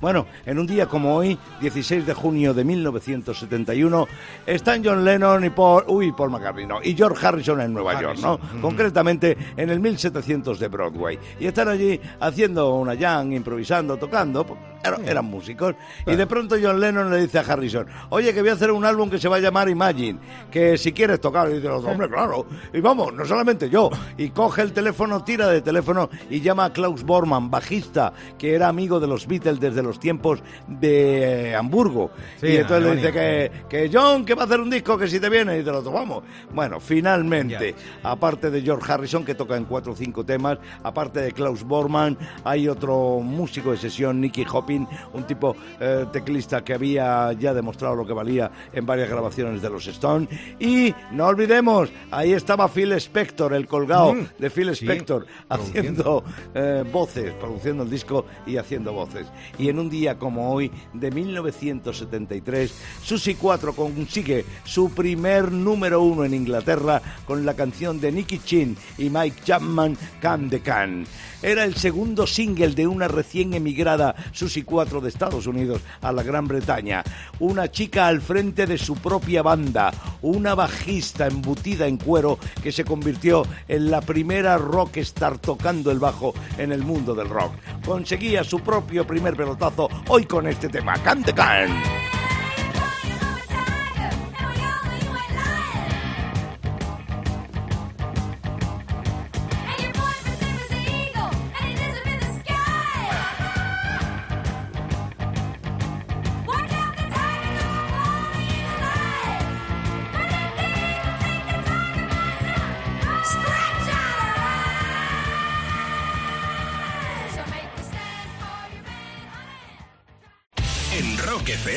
Bueno, 0.00 0.26
en 0.46 0.58
un 0.58 0.66
día 0.66 0.86
como 0.86 1.14
hoy, 1.14 1.38
16 1.60 2.06
de 2.06 2.14
junio 2.14 2.54
de 2.54 2.64
1971, 2.64 4.08
están 4.46 4.84
John 4.84 5.04
Lennon 5.04 5.44
y 5.44 5.50
Paul, 5.50 5.84
uy, 5.86 6.12
Paul 6.12 6.30
McCartney, 6.30 6.66
no, 6.66 6.82
y 6.82 6.94
George 6.94 7.26
Harrison 7.26 7.60
en 7.60 7.72
Nueva 7.72 8.00
York, 8.00 8.18
¿no? 8.20 8.38
Concretamente 8.60 9.36
en 9.56 9.70
el 9.70 9.80
1700 9.80 10.58
de 10.58 10.68
Broadway. 10.68 11.18
Y 11.38 11.46
están 11.46 11.68
allí 11.68 12.00
haciendo 12.20 12.74
una 12.74 12.96
jam, 12.96 13.32
improvisando, 13.32 13.96
tocando, 13.96 14.44
eran, 14.84 15.08
eran 15.08 15.24
músicos. 15.24 15.74
Y 16.06 16.14
de 16.14 16.26
pronto 16.26 16.56
John 16.62 16.80
Lennon 16.80 17.10
le 17.10 17.22
dice 17.22 17.38
a 17.38 17.42
Harrison, 17.42 17.86
oye, 18.10 18.32
que 18.32 18.40
voy 18.40 18.50
a 18.50 18.54
hacer 18.54 18.70
un 18.70 18.84
álbum 18.84 19.10
que 19.10 19.18
se 19.18 19.28
va 19.28 19.36
a 19.36 19.40
llamar 19.40 19.68
Imagine, 19.68 20.18
que 20.50 20.76
si 20.76 20.92
quieres 20.92 21.20
tocar, 21.20 21.50
y 21.50 21.54
dice 21.54 21.68
hombre, 21.68 22.08
claro. 22.08 22.46
Y 22.72 22.80
vamos, 22.80 23.12
no 23.12 23.24
solamente 23.24 23.68
yo. 23.68 23.90
Y 24.16 24.30
coge 24.30 24.62
el 24.62 24.72
teléfono, 24.72 25.22
tira 25.24 25.48
de 25.48 25.60
teléfono 25.60 26.10
y 26.30 26.40
llama 26.40 26.66
a 26.66 26.72
Klaus 26.72 27.02
Bormann, 27.02 27.50
bajista, 27.50 28.12
que 28.38 28.54
era 28.54 28.68
amigo 28.68 29.00
de 29.00 29.06
los 29.06 29.26
Beatles 29.26 29.60
desde 29.60 29.82
los 29.82 29.98
tiempos 29.98 30.42
de 30.66 31.50
eh, 31.50 31.54
Hamburgo. 31.54 32.10
Sí, 32.40 32.48
y 32.48 32.56
entonces 32.56 32.84
le 32.84 32.96
dice 32.96 33.12
que, 33.12 33.52
que 33.68 33.90
John, 33.92 34.24
que 34.24 34.34
va 34.34 34.42
a 34.42 34.44
hacer 34.46 34.60
un 34.60 34.70
disco, 34.70 34.98
que 34.98 35.08
si 35.08 35.20
te 35.20 35.28
viene, 35.28 35.54
y 35.54 35.58
dice 35.58 35.70
el 35.70 35.76
otro, 35.76 35.92
vamos. 35.92 36.24
Bueno, 36.52 36.80
finalmente, 36.80 37.74
aparte 38.02 38.50
de 38.50 38.62
George 38.62 38.90
Harrison, 38.90 39.24
que 39.24 39.34
toca 39.34 39.56
en 39.56 39.64
cuatro 39.64 39.92
o 39.92 39.96
cinco 39.96 40.24
temas, 40.24 40.58
aparte 40.82 41.20
de 41.20 41.32
Klaus 41.32 41.62
Bormann, 41.62 42.16
hay 42.44 42.68
otro 42.68 43.20
músico 43.20 43.70
de 43.70 43.76
sesión, 43.76 44.20
Nicky 44.20 44.44
Un 44.76 45.26
tipo 45.26 45.56
eh, 45.80 46.06
teclista 46.12 46.62
que 46.62 46.74
había 46.74 47.32
ya 47.32 47.54
demostrado 47.54 47.94
lo 47.94 48.06
que 48.06 48.12
valía 48.12 48.50
en 48.72 48.86
varias 48.86 49.08
grabaciones 49.08 49.62
de 49.62 49.70
los 49.70 49.86
Stones. 49.86 50.28
Y 50.58 50.94
no 51.12 51.26
olvidemos, 51.26 51.90
ahí 52.10 52.32
estaba 52.32 52.68
Phil 52.68 52.92
Spector, 52.92 53.54
el 53.54 53.66
colgado 53.66 54.12
Mm, 54.14 54.26
de 54.38 54.50
Phil 54.50 54.76
sí, 54.76 54.84
Spector, 54.84 55.26
haciendo 55.48 56.24
eh, 56.54 56.84
voces, 56.90 57.32
produciendo 57.34 57.82
el 57.82 57.90
disco 57.90 58.26
y 58.46 58.56
haciendo 58.56 58.92
voces. 58.92 59.26
Y 59.58 59.68
en 59.68 59.78
un 59.78 59.90
día 59.90 60.18
como 60.18 60.52
hoy, 60.52 60.70
de 60.92 61.10
1973, 61.10 62.74
Susie 63.02 63.36
4 63.36 63.74
consigue 63.74 64.44
su 64.64 64.90
primer 64.90 65.52
número 65.52 66.02
uno 66.02 66.24
en 66.24 66.34
Inglaterra 66.34 67.00
con 67.26 67.44
la 67.44 67.54
canción 67.54 68.00
de 68.00 68.12
Nicky 68.12 68.38
Chin 68.38 68.76
y 68.98 69.10
Mike 69.10 69.42
Chapman, 69.44 69.96
Can 70.20 70.48
de 70.48 70.60
Can. 70.60 71.06
Era 71.42 71.64
el 71.64 71.74
segundo 71.74 72.26
single 72.26 72.70
de 72.70 72.86
una 72.86 73.08
recién 73.08 73.52
emigrada 73.52 74.14
Susie 74.30 74.61
4 74.64 75.00
de 75.00 75.08
Estados 75.08 75.46
Unidos 75.46 75.80
a 76.00 76.12
la 76.12 76.22
Gran 76.22 76.46
Bretaña. 76.46 77.02
Una 77.40 77.70
chica 77.70 78.06
al 78.06 78.20
frente 78.20 78.66
de 78.66 78.78
su 78.78 78.94
propia 78.96 79.42
banda, 79.42 79.92
una 80.22 80.54
bajista 80.54 81.26
embutida 81.26 81.86
en 81.86 81.96
cuero 81.96 82.38
que 82.62 82.72
se 82.72 82.84
convirtió 82.84 83.44
en 83.68 83.90
la 83.90 84.00
primera 84.00 84.58
rockstar 84.58 85.38
tocando 85.38 85.90
el 85.90 85.98
bajo 85.98 86.34
en 86.58 86.72
el 86.72 86.82
mundo 86.82 87.14
del 87.14 87.28
rock. 87.28 87.52
Conseguía 87.84 88.44
su 88.44 88.60
propio 88.60 89.06
primer 89.06 89.36
pelotazo 89.36 89.88
hoy 90.08 90.24
con 90.24 90.46
este 90.46 90.68
tema, 90.68 90.94
Can 91.02 91.22
de 91.22 91.34
Can. 91.34 92.21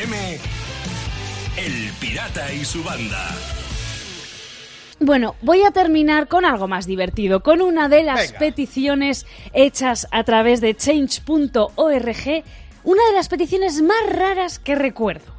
FM, 0.06 0.38
El 1.58 1.92
Pirata 2.00 2.54
y 2.54 2.64
su 2.64 2.84
banda. 2.84 3.28
Bueno, 5.00 5.36
voy 5.42 5.64
a 5.64 5.72
terminar 5.72 6.28
con 6.28 6.46
algo 6.46 6.68
más 6.68 6.86
divertido, 6.86 7.42
con 7.42 7.60
una 7.62 7.90
de 7.90 8.04
las 8.04 8.28
Venga. 8.28 8.40
peticiones 8.40 9.26
hechas 9.54 10.08
a 10.12 10.24
través 10.24 10.62
de 10.62 10.76
change.org, 10.76 12.44
una 12.84 13.08
de 13.08 13.14
las 13.16 13.28
peticiones 13.30 13.82
más 13.82 13.98
raras 14.10 14.60
que 14.60 14.76
recuerdo. 14.76 15.34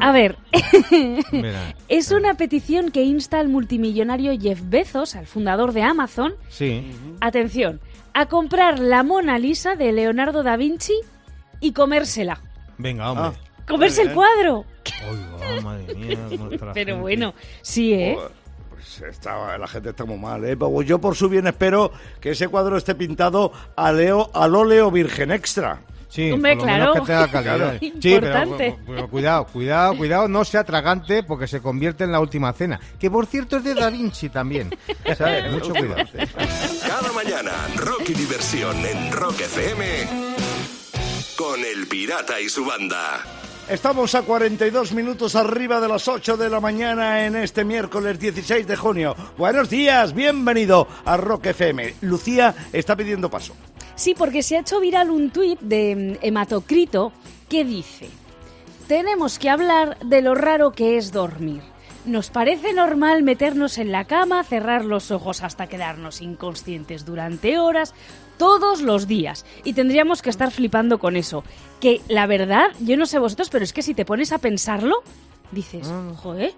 A 0.00 0.12
ver, 0.12 0.36
es 1.88 2.10
una 2.10 2.34
petición 2.34 2.90
que 2.90 3.02
insta 3.02 3.38
al 3.38 3.48
multimillonario 3.48 4.32
Jeff 4.38 4.60
Bezos, 4.64 5.14
al 5.14 5.26
fundador 5.26 5.72
de 5.72 5.82
Amazon, 5.82 6.34
Sí. 6.48 6.90
atención, 7.20 7.80
a 8.14 8.26
comprar 8.26 8.78
la 8.78 9.02
Mona 9.02 9.38
Lisa 9.38 9.76
de 9.76 9.92
Leonardo 9.92 10.42
da 10.42 10.56
Vinci 10.56 10.94
y 11.60 11.72
comérsela. 11.72 12.40
Venga, 12.76 13.12
hombre. 13.12 13.38
¡Comerse 13.70 14.02
el 14.02 14.12
cuadro! 14.12 14.64
Madre 15.62 15.94
mía, 15.94 16.18
Pero 16.30 16.74
gente. 16.74 16.92
bueno, 16.94 17.34
sí, 17.62 17.92
¿eh? 17.94 18.18
Pues 18.70 19.00
está- 19.02 19.56
la 19.58 19.66
gente 19.68 19.90
está 19.90 20.04
muy 20.04 20.18
mal, 20.18 20.44
¿eh? 20.44 20.56
Pues 20.56 20.86
yo 20.86 20.98
por 21.00 21.14
su 21.16 21.28
bien 21.28 21.46
espero 21.46 21.92
que 22.20 22.30
ese 22.30 22.48
cuadro 22.48 22.76
esté 22.76 22.94
pintado 22.94 23.52
al, 23.76 23.96
leo- 23.98 24.30
al 24.34 24.54
óleo 24.54 24.90
virgen 24.90 25.30
extra. 25.30 25.80
Sí, 26.08 26.32
Hombre, 26.32 26.56
por 26.56 26.66
lo 26.66 26.72
menos 26.72 26.88
claro. 27.04 27.04
que 27.04 27.06
tenga 27.30 27.42
calidad. 27.44 27.74
Sí, 27.80 27.92
pero, 28.02 28.14
Importante. 28.26 28.78
pero 28.84 29.08
cuidado, 29.08 29.44
cuidado, 29.46 29.96
cuidado, 29.96 30.28
no 30.28 30.44
sea 30.44 30.64
tragante 30.64 31.22
porque 31.22 31.46
se 31.46 31.60
convierte 31.62 32.02
en 32.02 32.10
la 32.10 32.18
última 32.18 32.52
cena. 32.52 32.80
Que 32.98 33.08
por 33.10 33.26
cierto 33.26 33.58
es 33.58 33.64
de 33.64 33.74
Da 33.74 33.90
Vinci 33.90 34.28
también. 34.28 34.76
¿Sabes? 35.16 35.52
Mucho 35.52 35.72
cuidado. 35.72 36.02
Cada 36.86 37.12
mañana, 37.12 37.52
rock 37.76 38.08
y 38.08 38.14
diversión 38.14 38.76
en 38.84 39.12
Rock 39.12 39.40
FM 39.40 39.86
con 41.36 41.60
El 41.60 41.86
Pirata 41.86 42.40
y 42.40 42.48
su 42.48 42.64
banda. 42.64 43.20
Estamos 43.70 44.16
a 44.16 44.22
42 44.22 44.92
minutos 44.94 45.36
arriba 45.36 45.80
de 45.80 45.86
las 45.86 46.08
8 46.08 46.36
de 46.36 46.50
la 46.50 46.58
mañana 46.58 47.24
en 47.24 47.36
este 47.36 47.64
miércoles 47.64 48.18
16 48.18 48.66
de 48.66 48.74
junio. 48.74 49.14
Buenos 49.38 49.70
días, 49.70 50.12
bienvenido 50.12 50.88
a 51.04 51.16
Rock 51.16 51.46
FM. 51.46 51.94
Lucía 52.00 52.52
está 52.72 52.96
pidiendo 52.96 53.30
paso. 53.30 53.54
Sí, 53.94 54.16
porque 54.18 54.42
se 54.42 54.56
ha 54.56 54.60
hecho 54.62 54.80
viral 54.80 55.08
un 55.08 55.30
tuit 55.30 55.60
de 55.60 56.18
mm, 56.20 56.26
Hematocrito 56.26 57.12
que 57.48 57.64
dice: 57.64 58.08
Tenemos 58.88 59.38
que 59.38 59.50
hablar 59.50 60.00
de 60.00 60.20
lo 60.20 60.34
raro 60.34 60.72
que 60.72 60.96
es 60.96 61.12
dormir. 61.12 61.62
Nos 62.06 62.30
parece 62.30 62.72
normal 62.72 63.22
meternos 63.22 63.78
en 63.78 63.92
la 63.92 64.04
cama, 64.04 64.42
cerrar 64.42 64.84
los 64.84 65.10
ojos 65.10 65.42
hasta 65.42 65.66
quedarnos 65.66 66.22
inconscientes 66.22 67.04
durante 67.04 67.58
horas, 67.58 67.94
todos 68.38 68.80
los 68.80 69.06
días. 69.06 69.44
Y 69.64 69.74
tendríamos 69.74 70.22
que 70.22 70.30
estar 70.30 70.50
flipando 70.50 70.98
con 70.98 71.16
eso. 71.16 71.44
Que 71.80 72.00
la 72.08 72.26
verdad, 72.26 72.68
yo 72.80 72.96
no 72.96 73.06
sé 73.06 73.18
vosotros, 73.18 73.50
pero 73.50 73.64
es 73.64 73.72
que 73.72 73.82
si 73.82 73.94
te 73.94 74.04
pones 74.04 74.32
a 74.32 74.38
pensarlo, 74.38 75.02
dices, 75.52 75.92
joder, 76.16 76.54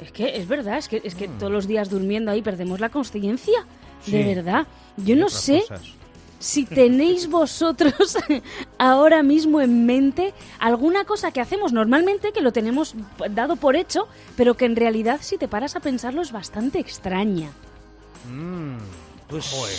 es 0.00 0.12
que 0.12 0.36
es 0.36 0.48
verdad, 0.48 0.78
es 0.78 0.88
que, 0.88 1.00
es 1.04 1.14
que 1.14 1.28
todos 1.28 1.52
los 1.52 1.66
días 1.66 1.90
durmiendo 1.90 2.30
ahí 2.30 2.42
perdemos 2.42 2.80
la 2.80 2.88
conciencia. 2.88 3.66
De 4.06 4.34
verdad. 4.34 4.66
Yo 4.96 5.16
no 5.16 5.28
sé 5.28 5.62
cosas. 5.62 5.94
Si 6.38 6.64
tenéis 6.64 7.28
vosotros 7.28 8.16
ahora 8.78 9.22
mismo 9.22 9.60
en 9.60 9.86
mente 9.86 10.34
alguna 10.58 11.04
cosa 11.04 11.30
que 11.32 11.40
hacemos 11.40 11.72
normalmente, 11.72 12.32
que 12.32 12.40
lo 12.42 12.52
tenemos 12.52 12.94
dado 13.30 13.56
por 13.56 13.76
hecho, 13.76 14.08
pero 14.36 14.54
que 14.54 14.64
en 14.66 14.76
realidad 14.76 15.18
si 15.22 15.38
te 15.38 15.48
paras 15.48 15.76
a 15.76 15.80
pensarlo 15.80 16.22
es 16.22 16.32
bastante 16.32 16.78
extraña. 16.78 17.50
Mm, 18.30 18.76
Pues 19.28 19.48
joder, 19.48 19.76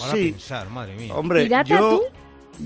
para 0.00 0.12
sí. 0.12 0.32
pensar, 0.32 0.68
madre 0.70 0.96
mía. 0.96 1.14
Hombre, 1.14 1.42
Pirata, 1.44 1.68
yo, 1.68 1.90
¿tú? 1.90 2.02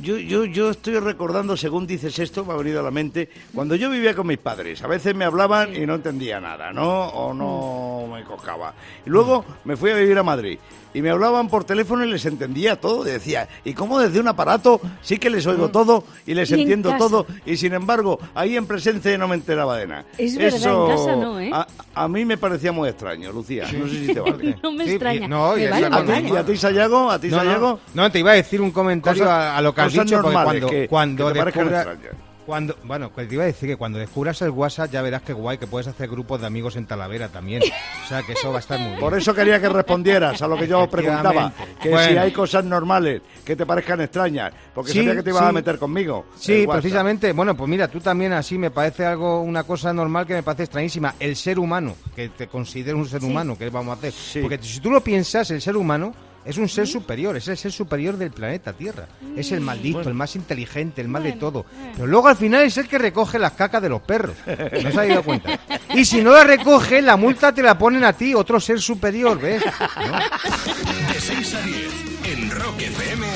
yo, 0.01 0.17
yo, 0.19 0.45
yo 0.45 0.71
estoy 0.71 0.99
recordando, 0.99 1.57
según 1.57 1.87
dices 1.87 2.19
esto, 2.19 2.45
me 2.45 2.53
ha 2.53 2.57
venido 2.57 2.81
a 2.81 2.83
la 2.83 2.91
mente, 2.91 3.29
cuando 3.53 3.75
yo 3.75 3.91
vivía 3.91 4.15
con 4.15 4.27
mis 4.27 4.39
padres, 4.39 4.83
a 4.83 4.87
veces 4.87 5.15
me 5.15 5.25
hablaban 5.25 5.75
y 5.75 5.87
no 5.87 5.97
entendía 5.97 6.41
nada, 6.41 6.73
¿no? 6.73 7.09
O 7.09 7.35
no 7.35 8.13
me 8.15 8.25
cojaba. 8.25 8.75
Y 9.07 9.11
luego 9.11 9.45
me 9.65 9.77
fui 9.77 9.91
a 9.91 9.97
vivir 9.97 10.19
a 10.19 10.23
Madrid 10.23 10.59
y 10.95 11.03
me 11.03 11.11
hablaban 11.11 11.49
por 11.49 11.65
teléfono 11.65 12.05
y 12.05 12.11
les 12.11 12.25
entendía 12.25 12.81
todo. 12.81 13.07
Y 13.07 13.11
decía, 13.11 13.49
¿y 13.65 13.75
cómo 13.75 13.99
desde 14.01 14.21
un 14.21 14.29
aparato 14.29 14.81
sí 15.03 15.19
que 15.19 15.29
les 15.29 15.47
oigo 15.47 15.69
todo 15.71 16.05
y 16.27 16.33
les 16.35 16.51
Y 16.51 16.55
entiendo 16.55 16.95
todo? 16.97 17.27
Y 17.45 17.57
sin 17.59 17.75
embargo, 17.75 18.19
ahí 18.35 18.57
en 18.57 18.67
presencia 18.67 19.19
no 19.19 19.29
me 19.29 19.35
enteraba 19.35 19.77
de 19.77 19.87
nada. 19.89 20.05
Es 20.17 20.37
verdad, 20.39 20.57
en 20.57 20.89
casa 20.97 21.17
no, 21.17 21.41
¿eh? 21.41 21.51
A, 21.53 21.67
a 21.95 22.09
mí 22.09 22.25
me 22.25 22.39
parecía 22.39 22.73
muy 22.73 22.89
extraño, 22.89 23.33
Lucía. 23.33 23.65
No 23.73 23.87
sé 23.89 24.07
si 24.07 24.15
te 24.15 24.21
vale. 24.21 24.57
No 24.63 24.73
me 24.73 24.85
Sí, 24.85 24.91
extraña. 24.93 25.27
y- 25.27 25.29
no, 25.29 25.59
y 25.59 25.63
Me 25.63 25.71
vale, 25.71 25.87
¿A 25.87 26.01
ti, 26.03 26.07
vale. 26.13 26.29
y 26.29 26.37
a 26.37 26.45
ti, 26.47 26.57
Sayago? 26.57 27.11
¿A 27.11 27.19
ti, 27.19 27.29
No, 27.29 27.37
Sayago? 27.39 27.81
no, 27.95 28.03
no, 28.05 28.11
te 28.13 28.21
iba 28.21 28.31
a 28.31 28.35
decir 28.35 28.61
un 28.61 28.71
comentario 28.71 29.25
Cosas- 29.25 29.57
a, 29.59 29.61
lo 29.61 29.75
que 29.75 29.81
has 29.81 29.93
dicho, 29.93 30.21
porque 30.23 30.33
cuando, 30.43 30.67
que- 30.69 30.89
cuando 30.89 31.27
que 31.27 31.33
te 31.33 31.39
parezcan 31.41 31.69
descubra- 31.69 31.93
extrañas. 31.93 32.15
Cuando, 32.47 32.77
bueno, 32.85 33.13
que 33.15 33.25
te 33.25 33.35
iba 33.35 33.45
a 33.45 33.47
decir 33.47 33.69
que 33.69 33.77
cuando 33.77 33.99
descubras 33.99 34.41
el 34.43 34.51
WhatsApp 34.51 34.91
ya 34.91 35.03
verás 35.03 35.23
qué 35.23 35.33
guay, 35.33 35.59
que 35.59 35.67
puedes 35.67 35.87
hacer 35.87 36.09
grupos 36.09 36.41
de 36.41 36.47
amigos 36.47 36.77
en 36.77 36.87
Talavera 36.87 37.29
también. 37.29 37.63
O 37.63 38.09
sea, 38.09 38.23
que 38.23 38.33
eso 38.33 38.51
va 38.51 38.57
a 38.57 38.61
estar 38.61 38.79
muy 38.79 38.89
bien. 38.91 39.01
Por 39.01 39.17
eso 39.17 39.35
quería 39.35 39.61
que 39.61 39.69
respondieras 39.69 40.41
a 40.43 40.47
lo 40.49 40.57
que 40.57 40.67
yo 40.67 40.89
preguntaba. 40.89 41.53
Que 41.83 41.91
Bueno. 41.91 42.09
si 42.09 42.17
hay 42.19 42.33
cosas 42.33 42.65
normales 42.65 43.23
que 43.45 43.57
te 43.57 43.65
parezcan 43.67 44.01
extrañas. 44.03 44.53
Porque 44.75 44.93
Sí, 44.93 44.99
sabía 44.99 45.17
que 45.17 45.23
te 45.23 45.31
ibas 45.31 45.43
sí. 45.43 45.49
a 45.49 45.53
meter 45.53 45.79
conmigo. 45.79 46.27
Sí, 46.37 46.67
precisamente. 46.71 47.33
Bueno, 47.33 47.57
pues 47.57 47.69
mira, 47.69 47.89
tú 47.89 48.01
también 48.01 48.33
así 48.33 48.59
me 48.59 48.71
parece 48.71 49.05
algo, 49.07 49.41
una 49.41 49.65
cosa 49.65 49.93
normal 49.93 50.27
que 50.27 50.35
me 50.35 50.43
parece 50.43 50.65
extrañísima. 50.65 51.15
El 51.19 51.37
ser 51.37 51.59
humano, 51.59 51.95
que 52.15 52.29
te 52.29 52.47
considero 52.49 52.99
un 52.99 53.09
ser 53.09 53.23
humano, 53.25 53.57
¿qué 53.59 53.71
vamos 53.71 53.97
a 53.97 53.99
hacer? 54.07 54.43
Porque 54.43 54.59
si 54.63 54.81
tú 54.81 54.91
lo 54.91 55.01
piensas, 55.03 55.51
el 55.51 55.61
ser 55.61 55.77
humano 55.77 56.15
es 56.45 56.59
un 56.59 56.69
ser 56.69 56.87
superior, 56.87 57.37
es 57.37 57.49
el 57.49 57.57
ser 57.57 57.73
superior 57.73 58.17
del 58.17 58.31
planeta 58.31 58.73
Tierra. 58.73 59.07
Es 59.37 59.51
el 59.53 59.61
más 59.61 59.81
listo, 59.81 60.09
el 60.09 60.15
más 60.15 60.37
inteligente, 60.37 61.01
el 61.01 61.09
más 61.09 61.23
de 61.23 61.33
todo. 61.33 61.65
Pero 61.95 62.07
luego 62.07 62.29
al 62.29 62.37
final 62.37 62.63
es 62.63 62.77
el 62.77 62.87
que 62.87 62.99
recoge 62.99 63.39
las 63.39 63.53
cacas 63.53 63.83
de 63.83 63.89
los 63.89 64.03
perros. 64.03 64.37
¿No 64.47 64.91
se 64.91 65.01
ha 65.01 65.07
dado 65.07 65.23
cuenta? 65.23 65.59
Y 65.95 66.05
si 66.05 66.23
no 66.23 66.33
la 66.33 66.45
recoge, 66.45 67.01
la 67.01 67.17
multa 67.17 67.53
te 67.53 67.63
la 67.63 67.79
ponen 67.79 68.05
a 68.05 68.13
ti, 68.13 68.35
otro 68.35 68.61
ser 68.61 68.81
superior, 68.81 69.41
¿ves? 69.41 69.63
¿No? 69.65 71.13
De 71.13 71.21
6 71.21 71.55
a 71.55 71.63
10 71.63 71.93
en 72.33 72.51
Rock 72.51 72.81
FM, 72.81 73.27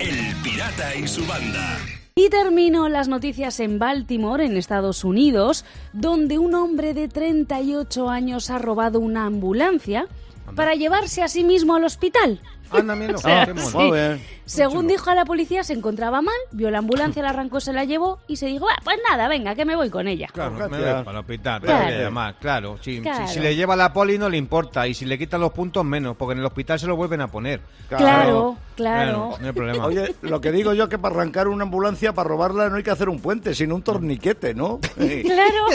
El 0.00 0.36
Pirata 0.42 0.94
y 0.94 1.08
su 1.08 1.26
banda. 1.26 1.78
Y 2.14 2.28
termino 2.28 2.90
las 2.90 3.08
noticias 3.08 3.58
en 3.60 3.78
Baltimore, 3.78 4.44
en 4.44 4.58
Estados 4.58 5.02
Unidos, 5.02 5.64
donde 5.94 6.38
un 6.38 6.54
hombre 6.54 6.92
de 6.92 7.08
38 7.08 8.10
años 8.10 8.50
ha 8.50 8.58
robado 8.58 9.00
una 9.00 9.24
ambulancia 9.24 10.06
para 10.54 10.74
llevarse 10.74 11.22
a 11.22 11.28
sí 11.28 11.44
mismo 11.44 11.74
al 11.74 11.84
hospital. 11.84 12.40
Ándamelo, 12.72 13.18
sea, 13.18 13.46
qué 13.46 13.54
mono. 13.54 13.66
sí. 13.70 13.76
Muy 13.76 13.90
bien. 13.98 14.22
Según 14.44 14.86
dijo 14.88 15.08
a 15.08 15.14
la 15.14 15.24
policía, 15.24 15.62
se 15.64 15.72
encontraba 15.72 16.20
mal, 16.20 16.34
vio 16.50 16.70
la 16.70 16.78
ambulancia, 16.78 17.22
la 17.22 17.30
arrancó, 17.30 17.60
se 17.60 17.72
la 17.72 17.84
llevó 17.84 18.18
y 18.26 18.36
se 18.36 18.46
dijo, 18.46 18.66
"Ah, 18.68 18.78
pues 18.84 18.98
nada, 19.08 19.28
venga, 19.28 19.54
que 19.54 19.64
me 19.64 19.76
voy 19.76 19.88
con 19.88 20.08
ella. 20.08 20.28
Claro, 20.32 20.50
me 20.52 20.66
voy 20.66 20.78
para 20.80 21.10
el 21.12 21.16
hospital, 21.18 21.62
Claro. 21.62 21.78
para 21.78 21.90
que 21.96 22.02
llamar, 22.02 22.34
claro. 22.40 22.76
Si, 22.82 22.96
si- 22.96 23.00
Claro. 23.02 23.28
si 23.28 23.40
le 23.40 23.54
lleva 23.54 23.76
la 23.76 23.92
poli 23.92 24.18
no 24.18 24.28
le 24.28 24.36
importa 24.36 24.86
y 24.86 24.94
si 24.94 25.04
le 25.06 25.16
quitan 25.16 25.40
los 25.40 25.52
puntos 25.52 25.84
menos, 25.84 26.16
porque 26.16 26.32
en 26.32 26.40
el 26.40 26.44
hospital 26.46 26.78
se 26.78 26.86
lo 26.86 26.96
vuelven 26.96 27.20
a 27.20 27.28
poner. 27.28 27.60
Claro, 27.88 28.56
claro. 28.76 29.36
No 29.40 29.46
hay 29.46 29.52
problema. 29.52 29.86
Oye, 29.86 30.14
lo 30.22 30.40
que 30.40 30.50
digo 30.52 30.72
yo 30.74 30.88
que 30.88 30.98
para 30.98 31.14
arrancar 31.14 31.48
una 31.48 31.62
ambulancia, 31.62 32.12
para 32.12 32.28
robarla, 32.28 32.68
no 32.68 32.76
hay 32.76 32.82
que 32.82 32.90
hacer 32.90 33.08
un 33.08 33.20
puente, 33.20 33.54
sino 33.54 33.74
un 33.76 33.82
torniquete, 33.82 34.54
¿no? 34.54 34.80
Sí. 34.98 35.22
Claro. 35.32 35.66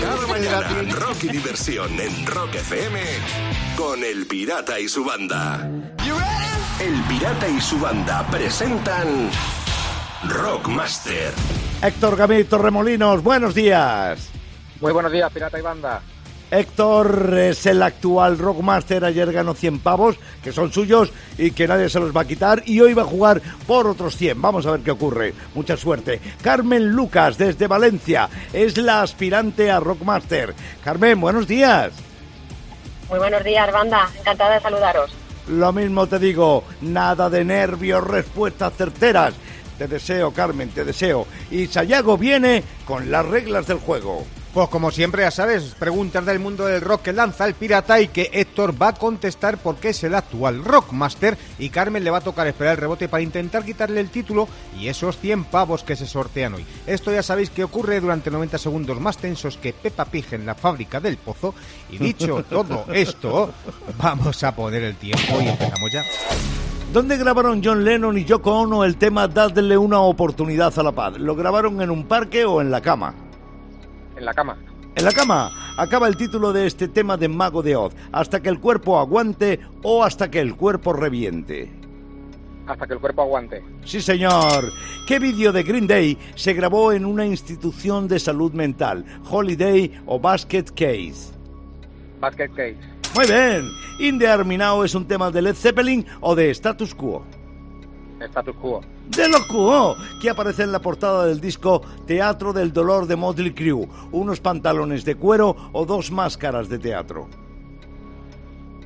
Cada 0.00 0.26
mañana, 0.26 0.90
rock 0.92 1.24
y 1.24 1.28
diversión 1.28 1.90
en 1.98 2.26
Rock 2.26 2.54
FM 2.56 3.00
con 3.76 4.02
El 4.04 4.26
Pirata 4.26 4.78
y 4.78 4.88
su 4.88 5.04
banda. 5.04 5.68
El 6.82 7.00
Pirata 7.02 7.48
y 7.48 7.60
su 7.60 7.78
banda 7.78 8.26
presentan 8.28 9.30
Rockmaster. 10.28 11.32
Héctor 11.80 12.16
Gamito 12.16 12.58
Remolinos, 12.58 13.22
buenos 13.22 13.54
días. 13.54 14.28
Muy 14.80 14.92
buenos 14.92 15.12
días, 15.12 15.32
Pirata 15.32 15.60
y 15.60 15.62
Banda. 15.62 16.02
Héctor 16.50 17.34
es 17.38 17.66
el 17.66 17.84
actual 17.84 18.36
Rockmaster, 18.36 19.04
ayer 19.04 19.30
ganó 19.30 19.54
100 19.54 19.78
pavos, 19.78 20.16
que 20.42 20.50
son 20.50 20.72
suyos 20.72 21.12
y 21.38 21.52
que 21.52 21.68
nadie 21.68 21.88
se 21.88 22.00
los 22.00 22.14
va 22.14 22.22
a 22.22 22.26
quitar, 22.26 22.64
y 22.66 22.80
hoy 22.80 22.94
va 22.94 23.02
a 23.02 23.06
jugar 23.06 23.40
por 23.68 23.86
otros 23.86 24.16
100. 24.16 24.42
Vamos 24.42 24.66
a 24.66 24.72
ver 24.72 24.80
qué 24.80 24.90
ocurre. 24.90 25.34
Mucha 25.54 25.76
suerte. 25.76 26.20
Carmen 26.42 26.88
Lucas, 26.88 27.38
desde 27.38 27.68
Valencia, 27.68 28.28
es 28.52 28.76
la 28.76 29.02
aspirante 29.02 29.70
a 29.70 29.78
Rockmaster. 29.78 30.52
Carmen, 30.82 31.20
buenos 31.20 31.46
días. 31.46 31.92
Muy 33.08 33.20
buenos 33.20 33.44
días, 33.44 33.70
banda. 33.70 34.08
Encantada 34.18 34.54
de 34.54 34.60
saludaros. 34.60 35.21
Lo 35.48 35.72
mismo 35.72 36.06
te 36.06 36.18
digo, 36.18 36.64
nada 36.82 37.28
de 37.28 37.44
nervios, 37.44 38.06
respuestas 38.06 38.74
certeras. 38.76 39.34
Te 39.76 39.88
deseo, 39.88 40.32
Carmen, 40.32 40.68
te 40.70 40.84
deseo. 40.84 41.26
Y 41.50 41.66
Sayago 41.66 42.16
viene 42.16 42.62
con 42.84 43.10
las 43.10 43.26
reglas 43.26 43.66
del 43.66 43.78
juego. 43.78 44.24
Pues 44.52 44.68
como 44.68 44.90
siempre, 44.90 45.22
ya 45.22 45.30
sabes, 45.30 45.74
preguntas 45.78 46.26
del 46.26 46.38
mundo 46.38 46.66
del 46.66 46.82
rock 46.82 47.04
que 47.04 47.12
lanza 47.14 47.46
el 47.46 47.54
pirata 47.54 48.02
y 48.02 48.08
que 48.08 48.28
Héctor 48.34 48.80
va 48.80 48.88
a 48.88 48.94
contestar 48.94 49.56
porque 49.56 49.88
es 49.90 50.04
el 50.04 50.14
actual 50.14 50.62
Rockmaster 50.62 51.38
y 51.58 51.70
Carmen 51.70 52.04
le 52.04 52.10
va 52.10 52.18
a 52.18 52.22
tocar 52.22 52.46
esperar 52.46 52.72
el 52.72 52.80
rebote 52.80 53.08
para 53.08 53.22
intentar 53.22 53.64
quitarle 53.64 54.00
el 54.00 54.10
título 54.10 54.46
y 54.78 54.88
esos 54.88 55.16
100 55.16 55.44
pavos 55.44 55.84
que 55.84 55.96
se 55.96 56.06
sortean 56.06 56.52
hoy. 56.52 56.66
Esto 56.86 57.10
ya 57.10 57.22
sabéis 57.22 57.48
que 57.48 57.64
ocurre 57.64 57.98
durante 57.98 58.30
90 58.30 58.58
segundos 58.58 59.00
más 59.00 59.16
tensos 59.16 59.56
que 59.56 59.72
Peppa 59.72 60.04
Pig 60.04 60.26
en 60.32 60.44
la 60.44 60.54
fábrica 60.54 61.00
del 61.00 61.16
pozo. 61.16 61.54
Y 61.90 61.96
dicho 61.96 62.44
todo 62.50 62.84
esto, 62.92 63.54
vamos 63.96 64.44
a 64.44 64.54
poner 64.54 64.82
el 64.82 64.96
tiempo 64.96 65.40
y 65.40 65.48
empezamos 65.48 65.90
ya. 65.90 66.02
¿Dónde 66.92 67.16
grabaron 67.16 67.62
John 67.64 67.84
Lennon 67.84 68.18
y 68.18 68.26
Yoko 68.26 68.52
Ono 68.52 68.84
el 68.84 68.98
tema 68.98 69.28
Dadle 69.28 69.78
una 69.78 70.00
oportunidad 70.00 70.78
a 70.78 70.82
la 70.82 70.92
paz? 70.92 71.14
¿Lo 71.16 71.34
grabaron 71.34 71.80
en 71.80 71.90
un 71.90 72.04
parque 72.04 72.44
o 72.44 72.60
en 72.60 72.70
la 72.70 72.82
cama? 72.82 73.14
En 74.22 74.26
la 74.26 74.34
cama. 74.34 74.56
En 74.94 75.04
la 75.04 75.10
cama 75.10 75.50
acaba 75.76 76.06
el 76.06 76.16
título 76.16 76.52
de 76.52 76.68
este 76.68 76.86
tema 76.86 77.16
de 77.16 77.26
Mago 77.26 77.60
de 77.60 77.74
Oz, 77.74 77.92
hasta 78.12 78.40
que 78.40 78.50
el 78.50 78.60
cuerpo 78.60 79.00
aguante 79.00 79.58
o 79.82 80.04
hasta 80.04 80.30
que 80.30 80.38
el 80.38 80.54
cuerpo 80.54 80.92
reviente. 80.92 81.72
Hasta 82.68 82.86
que 82.86 82.92
el 82.92 83.00
cuerpo 83.00 83.22
aguante. 83.22 83.64
Sí, 83.84 84.00
señor. 84.00 84.70
¿Qué 85.08 85.18
vídeo 85.18 85.50
de 85.50 85.64
Green 85.64 85.88
Day 85.88 86.16
se 86.36 86.52
grabó 86.52 86.92
en 86.92 87.04
una 87.04 87.26
institución 87.26 88.06
de 88.06 88.20
salud 88.20 88.52
mental? 88.52 89.04
Holiday 89.28 89.90
o 90.06 90.20
Basket 90.20 90.66
Case. 90.66 91.32
Basket 92.20 92.50
Case. 92.50 92.76
Muy 93.16 93.26
bien. 93.26 93.68
In 93.98 94.20
the 94.20 94.28
Army 94.28 94.56
Now 94.56 94.84
es 94.84 94.94
un 94.94 95.04
tema 95.04 95.32
de 95.32 95.42
Led 95.42 95.56
Zeppelin 95.56 96.06
o 96.20 96.36
de 96.36 96.48
Status 96.50 96.94
Quo. 96.94 97.24
Status 98.20 98.54
Quo. 98.54 98.82
De 99.16 99.28
lo 99.28 99.46
Quo, 99.46 99.96
que 100.20 100.30
aparece 100.30 100.62
en 100.62 100.72
la 100.72 100.78
portada 100.78 101.26
del 101.26 101.38
disco 101.38 101.82
Teatro 102.06 102.52
del 102.54 102.72
Dolor 102.72 103.06
de 103.06 103.14
Motley 103.14 103.52
Crue. 103.52 103.86
Unos 104.10 104.40
pantalones 104.40 105.04
de 105.04 105.16
cuero 105.16 105.54
o 105.72 105.84
dos 105.84 106.10
máscaras 106.10 106.68
de 106.70 106.78
teatro. 106.78 107.28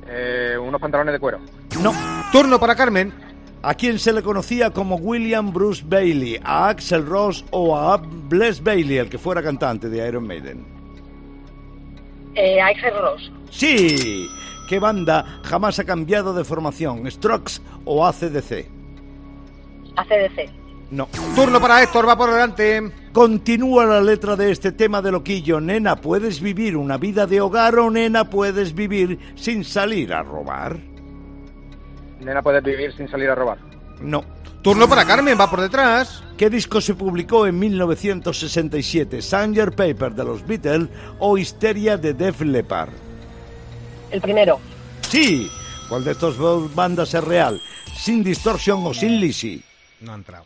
Eh, 0.05 0.57
unos 0.61 0.81
pantalones 0.81 1.13
de 1.13 1.19
cuero. 1.19 1.39
No. 1.81 1.93
Turno 2.31 2.59
para 2.59 2.75
Carmen. 2.75 3.13
¿A 3.61 3.73
quién 3.73 3.99
se 3.99 4.11
le 4.11 4.21
conocía 4.21 4.69
como 4.71 4.95
William 4.95 5.51
Bruce 5.53 5.83
Bailey? 5.85 6.39
¿A 6.43 6.69
Axel 6.69 7.05
Ross 7.05 7.45
o 7.51 7.77
a 7.77 7.97
Bless 7.97 8.61
Bailey, 8.61 8.97
el 8.97 9.09
que 9.09 9.17
fuera 9.17 9.41
cantante 9.41 9.89
de 9.89 10.07
Iron 10.07 10.27
Maiden? 10.27 10.65
Eh, 12.35 12.61
Axel 12.61 12.93
Ross. 13.01 13.31
Sí. 13.49 14.29
¿Qué 14.67 14.79
banda 14.79 15.39
jamás 15.43 15.79
ha 15.79 15.85
cambiado 15.85 16.33
de 16.33 16.43
formación? 16.43 17.09
¿Strokes 17.09 17.61
o 17.85 18.05
ACDC? 18.05 18.76
ACDC. 19.97 20.49
No. 20.89 21.09
Turno 21.35 21.59
para 21.59 21.83
Héctor, 21.83 22.07
va 22.07 22.17
por 22.17 22.31
delante. 22.31 22.91
Continúa 23.11 23.85
la 23.85 23.99
letra 23.99 24.35
de 24.35 24.51
este 24.51 24.71
tema 24.71 25.01
de 25.01 25.11
loquillo. 25.11 25.59
Nena, 25.59 25.97
¿puedes 25.97 26.39
vivir 26.39 26.77
una 26.77 26.97
vida 26.97 27.27
de 27.27 27.41
hogar 27.41 27.77
o 27.77 27.89
nena, 27.89 28.29
puedes 28.29 28.73
vivir 28.73 29.19
sin 29.35 29.65
salir 29.65 30.13
a 30.13 30.23
robar? 30.23 30.77
Nena, 32.21 32.41
puedes 32.41 32.63
vivir 32.63 32.93
sin 32.95 33.09
salir 33.09 33.29
a 33.29 33.35
robar. 33.35 33.57
No. 33.99 34.23
Turno 34.61 34.87
para 34.87 35.05
Carmen, 35.05 35.37
va 35.39 35.49
por 35.49 35.61
detrás. 35.61 36.23
¿Qué 36.37 36.49
disco 36.49 36.79
se 36.79 36.93
publicó 36.93 37.47
en 37.47 37.59
1967? 37.59 39.21
¿Sanger 39.21 39.71
Paper 39.71 40.13
de 40.13 40.23
los 40.23 40.45
Beatles 40.45 40.89
o 41.19 41.37
Histeria 41.37 41.97
de 41.97 42.13
Def 42.13 42.41
Leppard? 42.41 42.89
El 44.11 44.21
primero. 44.21 44.59
Sí. 45.01 45.49
¿Cuál 45.89 46.03
de 46.03 46.11
estas 46.11 46.37
dos 46.37 46.73
bandas 46.73 47.13
es 47.13 47.23
real? 47.23 47.61
¿Sin 47.95 48.23
distorsión 48.23 48.85
o 48.85 48.93
sin 48.93 49.19
Lizzy? 49.19 49.63
No 50.01 50.11
ha 50.13 50.15
entrado. 50.15 50.45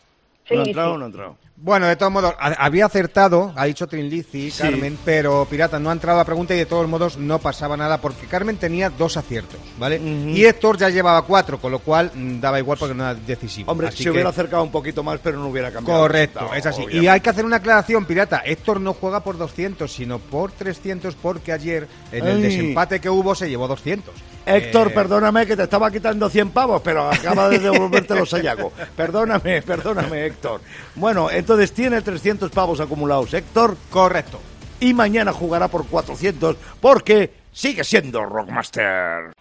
¿No 0.50 0.62
ha 0.62 0.66
entrado 0.66 0.94
o 0.94 0.98
no 0.98 1.06
ha 1.06 1.08
entrado? 1.08 1.38
Bueno, 1.56 1.86
de 1.86 1.96
todos 1.96 2.12
modos, 2.12 2.34
ha- 2.40 2.66
había 2.66 2.88
acertado, 2.88 3.54
ha 3.56 3.66
dicho 3.66 3.86
Trinlici, 3.88 4.50
Sí. 4.52 4.64
Carmen, 4.64 4.98
pero 5.06 5.46
Pirata 5.50 5.80
no 5.80 5.92
ha 5.92 5.94
entrado 5.94 6.18
a 6.18 6.22
la 6.24 6.26
pregunta 6.26 6.56
y 6.56 6.58
de 6.58 6.66
todos 6.66 6.90
modos 6.90 7.18
no 7.18 7.38
pasaba 7.40 7.78
nada 7.78 8.02
porque 8.02 8.26
Carmen 8.26 8.58
tenía 8.58 8.90
dos 8.90 9.16
aciertos, 9.16 9.60
¿vale? 9.78 9.98
Y 9.98 10.44
Héctor 10.44 10.78
ya 10.80 10.90
llevaba 10.90 11.22
cuatro, 11.22 11.60
con 11.62 11.72
lo 11.72 11.80
cual 11.80 12.12
mm, 12.14 12.40
daba 12.42 12.58
igual 12.60 12.80
porque 12.80 12.96
no 12.96 13.04
era 13.04 13.14
decisivo. 13.14 13.72
Hombre, 13.72 13.90
Así 13.90 13.98
se 14.00 14.04
que- 14.06 14.10
hubiera 14.10 14.30
acercado 14.30 14.64
un 14.64 14.72
poquito 14.72 15.04
más, 15.04 15.20
pero 15.24 15.38
no 15.38 15.48
hubiera 15.48 15.72
cambiado. 15.72 16.02
Correcto, 16.02 16.42
No, 16.42 16.54
es 16.56 16.66
así. 16.66 16.84
Y 16.92 17.08
hay 17.08 17.22
que 17.22 17.30
hacer 17.30 17.46
una 17.46 17.58
aclaración, 17.58 18.06
Pirata. 18.06 18.42
Héctor 18.44 18.82
no 18.82 18.94
juega 18.94 19.20
por 19.24 19.38
200, 19.38 19.90
sino 19.94 20.18
por 20.18 20.52
300 20.52 21.14
porque 21.16 21.54
ayer 21.54 21.88
en 22.12 22.26
el 22.28 22.42
desempate 22.42 23.00
que 23.00 23.10
hubo 23.10 23.36
se 23.36 23.48
llevó 23.50 23.68
200. 23.68 24.16
Héctor, 24.45 24.88
Eh, 24.88 24.91
perdóname 24.91 25.45
que 25.45 25.56
te 25.56 25.63
estaba 25.63 25.91
quitando 25.91 26.30
100 26.30 26.49
pavos, 26.51 26.82
pero 26.84 27.10
acaba 27.10 27.49
de 27.49 27.60
devolvértelo 27.60 28.25
Sayago. 28.25 28.71
Perdóname, 28.95 29.62
perdóname, 29.62 30.25
Héctor. 30.25 30.62
Bueno, 30.95 31.30
entonces 31.30 31.71
tiene 31.73 32.01
300 32.01 32.49
pavos 32.51 32.80
acumulados, 32.80 33.34
Héctor. 33.34 33.77
Correcto. 33.89 34.39
Y 34.80 34.93
mañana 34.93 35.32
jugará 35.32 35.67
por 35.67 35.86
400 35.86 36.56
porque 36.80 37.34
sigue 37.51 37.84
siendo 37.84 38.25
Rockmaster. 38.25 39.34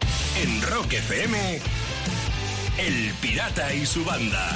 En 0.43 0.63
Rock 0.63 0.93
FM, 0.93 1.61
El 2.79 3.15
Pirata 3.21 3.73
y 3.75 3.87
su 3.87 4.05
banda. 4.05 4.51